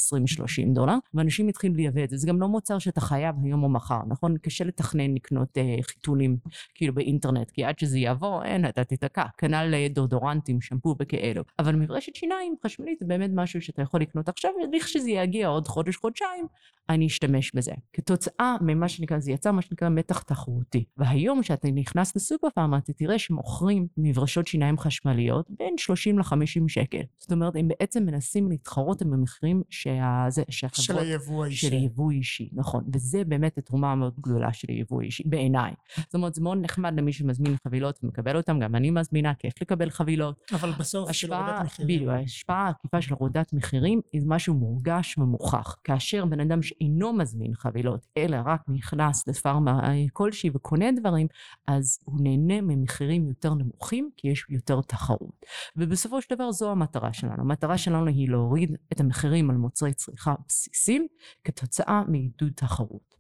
דולר, 0.75 0.95
ואנשים 1.15 1.49
התחילו 1.49 1.75
לייבא 1.75 2.05
את 2.05 2.11
זה. 2.11 2.17
זה 2.17 2.27
גם 2.27 2.41
לא 2.41 2.49
מוצר 2.49 2.79
שאתה 2.79 3.01
חייב 3.01 3.35
היום 3.43 3.63
או 3.63 3.69
מחר, 3.69 4.01
נכון? 4.09 4.39
קשה 4.39 4.65
לתכנן 4.65 5.15
לקנות 5.15 5.59
אה, 5.59 5.77
חיתולים 5.83 6.37
כאילו 6.75 6.95
באינטרנט, 6.95 7.51
כי 7.51 7.65
עד 7.65 7.79
שזה 7.79 7.99
יעבור, 7.99 8.45
אין, 8.45 8.69
אתה 8.69 8.85
תיתקע. 8.85 9.25
כנ"ל 9.39 9.75
אה, 9.75 9.87
דורדורנטים, 9.91 10.61
שמפו 10.61 10.95
וכאלו. 11.01 11.43
אבל 11.59 11.77
מברשת 11.77 12.15
שיניים 12.15 12.55
חשמלית 12.65 12.99
זה 13.01 13.07
באמת 13.07 13.31
משהו 13.35 13.63
שאתה 13.63 13.83
יכול 13.83 14.01
לקנות 14.01 14.29
עכשיו, 14.29 14.51
לכשזה 14.73 15.11
יגיע 15.11 15.49
עוד 15.49 15.69
חודש-חודשיים, 15.69 16.47
אני 16.89 17.07
אשתמש 17.07 17.55
בזה. 17.55 17.73
כתוצאה 17.93 18.57
ממה 18.61 18.89
שנקרא, 18.89 19.19
זה 19.19 19.33
יצר 19.33 19.53
מה 19.53 19.63
שנקרא 19.63 19.89
מתח 19.89 20.23
תחרותי. 20.23 20.85
והיום 20.97 21.43
כשאתה 21.43 21.69
נכנס 21.71 22.17
לסופר 22.17 22.49
פארמה, 22.55 22.79
אתה 22.79 22.93
תראה 22.93 23.19
שמוכרים 23.19 23.87
מברשות 23.97 24.47
שיניים 24.47 24.79
חשמליות 24.79 25.47
בין 25.51 25.75
30 25.79 26.19
ל-50 26.33 26.69
שקל. 26.69 27.03
זאת 27.19 27.33
אומרת, 27.33 27.57
הם 27.57 27.69
בעצם 27.69 28.07
מנסים 28.07 28.49
להתחרות 28.49 29.03
עם 29.03 29.13
המחירים 29.13 29.63
שהזה, 29.71 30.43
שהחברות... 30.51 30.85
של 30.85 30.99
היבוא 30.99 31.45
האישי. 31.45 31.67
של 31.67 31.73
היבוא 31.73 32.11
אישי, 32.11 32.49
נכון. 32.53 32.85
וזה 32.95 33.25
באמת 33.25 33.59
התרומה 33.59 33.93
המאוד 33.93 34.15
גדולה 34.21 34.53
של 34.53 34.69
היבוא 34.71 35.03
האישי, 35.03 35.23
בעיניי. 35.27 35.73
זאת 35.99 36.15
אומרת, 36.15 36.35
זה 36.35 36.43
מאוד 36.43 36.59
נחמד 36.61 36.95
למי 36.97 37.13
שמזמין 37.13 37.57
חבילות 37.65 38.01
ומקבל 38.03 38.37
אותן, 38.37 38.61
גם 38.61 38.75
אני 38.75 38.91
מזמינה, 38.91 39.35
כיף 39.35 39.55
לקבל 39.63 39.91
חבילות. 39.91 40.51
אבל 40.53 40.73
בסוף 40.79 41.13
של 41.13 41.33
הורדת 41.33 41.65
מחירים. 41.65 41.97
בדיוק, 41.97 42.11
ההשפעה 42.11 42.67
העקיפה 42.67 43.03
של 43.03 43.15
הורדת 43.15 43.53
מחירים 43.53 44.01
היא 44.13 44.23
משהו 44.27 44.55
מורגש 44.55 45.19
ומוכח. 45.19 45.77
כאשר 45.85 46.25
בן 46.25 46.41
אדם 46.41 46.63
שאינו 46.63 47.13
מזמין 47.13 47.55
חבילות, 47.55 48.07
אלא 48.17 48.37
רק 48.45 48.61
נכנס 48.69 49.29
לפארמה 49.29 49.91
כלשהי 50.13 50.51
וקונה 50.55 50.87
דברים, 51.01 51.27
אז 51.67 51.99
הוא 52.05 52.21
נהנה 52.21 52.61
ממחירים 52.61 53.29
יותר 53.29 53.55
נמוכים, 53.55 54.11
כי 54.17 54.29
יש 54.29 54.47
יותר 54.49 54.81
תחרות. 54.81 55.47
ובסופו 55.77 56.14
בסופו 56.15 56.29
של 56.29 56.35
דבר 56.35 56.53
זו 56.53 56.71
המטרה 56.71 57.13
שלנו. 57.13 57.43
המטרה 57.43 57.79
שלנו 57.79 58.07
היא 58.07 58.29
להוריד 58.29 58.77
את 58.93 59.01
המחירים 59.01 59.51
על 59.51 59.57
מוצרי 59.57 59.95
צריכה 59.95 60.35
בסיסיים 60.49 61.07
כתוצאה 61.45 62.03
מעידוד 62.09 62.53
תחרות. 62.55 63.15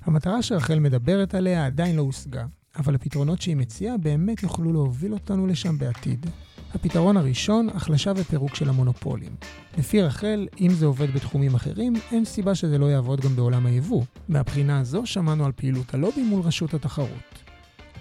המטרה 0.00 0.42
שרחל 0.42 0.78
מדברת 0.78 1.34
עליה 1.34 1.66
עדיין 1.66 1.96
לא 1.96 2.02
הושגה, 2.02 2.46
אבל 2.76 2.94
הפתרונות 2.94 3.42
שהיא 3.42 3.56
מציעה 3.56 3.96
באמת 3.96 4.42
יוכלו 4.42 4.72
להוביל 4.72 5.12
אותנו 5.12 5.46
לשם 5.46 5.78
בעתיד. 5.78 6.26
הפתרון 6.74 7.16
הראשון, 7.16 7.68
החלשה 7.68 8.12
ופירוק 8.16 8.54
של 8.54 8.68
המונופולים. 8.68 9.36
לפי 9.78 10.02
רחל, 10.02 10.48
אם 10.60 10.70
זה 10.70 10.86
עובד 10.86 11.10
בתחומים 11.10 11.54
אחרים, 11.54 11.92
אין 12.12 12.24
סיבה 12.24 12.54
שזה 12.54 12.78
לא 12.78 12.86
יעבוד 12.86 13.20
גם 13.20 13.36
בעולם 13.36 13.66
היבוא. 13.66 14.04
מהבחינה 14.28 14.80
הזו 14.80 15.06
שמענו 15.06 15.44
על 15.44 15.52
פעילות 15.52 15.94
הלובי 15.94 16.22
מול 16.22 16.42
רשות 16.42 16.74
התחרות. 16.74 17.45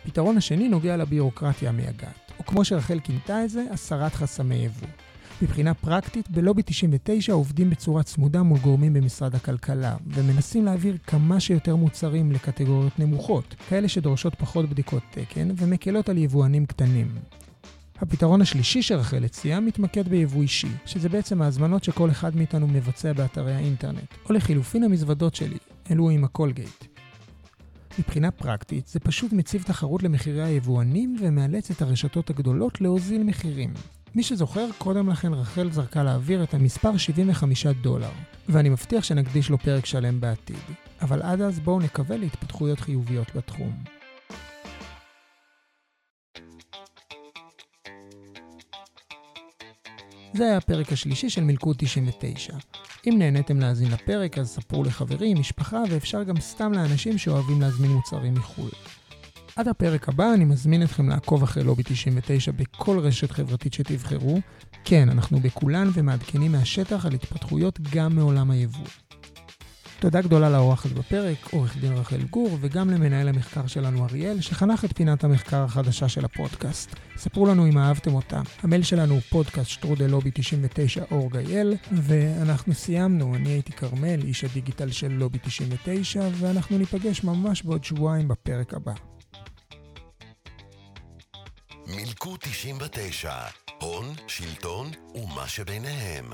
הפתרון 0.06 0.38
השני 0.38 0.70
נוגע 0.70 0.98
לביורוקרטיה 0.98 1.70
המייגעת, 1.70 2.32
או 2.40 2.46
כמו 2.46 2.66
שרחל 2.66 3.00
כינתה 3.04 3.44
את 3.44 3.50
זה, 3.50 3.66
הסרת 3.72 4.14
חסמי 4.14 4.56
יבוא. 4.56 4.88
מבחינה 5.42 5.74
פרקטית, 5.74 6.30
בלובי 6.30 6.62
99 6.66 7.34
עובדים 7.34 7.70
בצורה 7.70 8.04
צמודה 8.04 8.44
מול 8.44 8.60
גורמים 8.60 8.94
במשרד 8.94 9.36
הכלכלה, 9.36 9.96
ומנסים 10.08 10.66
להעביר 10.66 10.98
כמה 11.08 11.40
שיותר 11.40 11.76
מוצרים 11.76 12.32
לקטגוריות 12.32 13.00
נמוכות, 13.00 13.56
כאלה 13.70 13.88
שדורשות 13.88 14.36
פחות 14.36 14.70
בדיקות 14.70 15.04
תקן 15.12 15.48
ומקלות 15.58 16.10
על 16.10 16.18
יבואנים 16.18 16.66
קטנים. 16.66 17.08
הפתרון 18.00 18.42
השלישי 18.42 18.82
שרחל 18.82 19.24
הציעה 19.24 19.60
מתמקד 19.60 20.08
ביבוא 20.08 20.42
אישי, 20.42 20.72
שזה 20.86 21.10
בעצם 21.10 21.42
ההזמנות 21.42 21.84
שכל 21.84 22.10
אחד 22.10 22.36
מאיתנו 22.36 22.68
מבצע 22.68 23.14
באתרי 23.14 23.56
האינטרנט, 23.56 24.14
או 24.30 24.34
לחילופין 24.34 24.84
המזוודות 24.84 25.36
שלי, 25.36 25.58
אלו 25.92 26.10
עם 26.10 26.24
הקולגייט. 26.24 26.95
מבחינה 28.00 28.32
פרקטית, 28.32 28.88
זה 28.88 29.00
פשוט 29.00 29.34
מציב 29.34 29.64
תחרות 29.64 30.04
למחירי 30.04 30.44
היבואנים 30.44 31.16
ומאלץ 31.22 31.72
את 31.72 31.82
הרשתות 31.82 32.30
הגדולות 32.30 32.82
להוזיל 32.82 33.24
מחירים. 33.24 33.74
מי 34.16 34.24
שזוכר, 34.24 34.68
קודם 34.78 35.10
לכן 35.10 35.34
רחל 35.34 35.72
זרקה 35.72 36.04
לאוויר 36.04 36.44
את 36.44 36.54
המספר 36.54 36.98
75 36.98 37.68
דולר, 37.68 38.12
ואני 38.50 38.70
מבטיח 38.70 39.04
שנקדיש 39.04 39.50
לו 39.50 39.58
פרק 39.58 39.86
שלם 39.86 40.22
בעתיד. 40.22 40.56
אבל 41.02 41.22
עד 41.22 41.42
אז 41.42 41.60
בואו 41.60 41.80
נקווה 41.80 42.18
להתפתחויות 42.18 42.80
חיוביות 42.80 43.36
בתחום. 43.36 43.84
זה 50.34 50.44
היה 50.44 50.58
הפרק 50.58 50.92
השלישי 50.92 51.30
של 51.30 51.44
מלכוד 51.44 51.76
99. 51.80 52.54
אם 53.08 53.16
נהניתם 53.18 53.60
להאזין 53.60 53.92
לפרק, 53.92 54.38
אז 54.38 54.50
ספרו 54.50 54.84
לחברים, 54.84 55.40
משפחה, 55.40 55.84
ואפשר 55.90 56.24
גם 56.24 56.40
סתם 56.40 56.74
לאנשים 56.74 57.18
שאוהבים 57.18 57.62
להזמין 57.62 57.92
מוצרים 57.92 58.34
מחו"ל. 58.34 58.70
עד 59.56 59.68
הפרק 59.68 60.10
הבא 60.10 60.34
אני 60.34 60.46
מזמין 60.46 60.84
אתכם 60.84 61.10
לעקוב 61.10 61.44
אחרי 61.44 61.64
לובי 61.64 61.84
99 61.86 62.52
בכל 62.52 63.00
רשת 63.00 63.32
חברתית 63.32 63.74
שתבחרו. 63.74 64.40
כן, 64.84 65.10
אנחנו 65.10 65.40
בכולן 65.40 65.90
ומעדכנים 65.94 66.52
מהשטח 66.52 67.06
על 67.06 67.14
התפתחויות 67.14 67.80
גם 67.92 68.16
מעולם 68.16 68.52
היבוא. 68.52 69.05
תודה 70.06 70.22
גדולה 70.22 70.50
לאורחת 70.50 70.92
בפרק, 70.92 71.38
עורך 71.52 71.78
דין 71.78 71.94
רחל 71.94 72.22
גור, 72.22 72.58
וגם 72.62 72.90
למנהל 72.90 73.28
המחקר 73.28 73.68
שלנו 73.68 74.06
אריאל, 74.06 74.42
שחנך 74.42 74.86
את 74.86 74.96
פינת 74.96 75.24
המחקר 75.24 75.64
החדשה 75.64 76.10
של 76.10 76.26
הפודקאסט. 76.26 76.96
ספרו 77.18 77.46
לנו 77.46 77.68
אם 77.68 77.78
אהבתם 77.78 78.14
אותה. 78.14 78.42
המייל 78.64 78.84
שלנו 78.84 79.14
הוא 79.14 79.22
פודקאסט 79.22 79.70
שטרודל 79.70 80.06
לובי 80.06 80.32
99 80.34 81.04
אורגייל, 81.12 81.74
ואנחנו 81.92 82.74
סיימנו. 82.74 83.36
אני 83.36 83.50
הייתי 83.50 83.72
כרמל, 83.72 84.22
איש 84.24 84.44
הדיגיטל 84.44 84.92
של 84.92 85.12
לובי 85.12 85.38
99, 85.38 86.30
ואנחנו 86.40 86.78
ניפגש 86.78 87.24
ממש 87.24 87.64
בעוד 87.64 87.84
שבועיים 87.84 88.28
בפרק 88.28 88.74
הבא. 88.74 88.94
מילקו 91.88 92.38
99, 92.38 93.34
הון, 93.82 94.06
שלטון 94.28 94.92
ומה 95.16 95.48
שביניהם. 95.48 96.26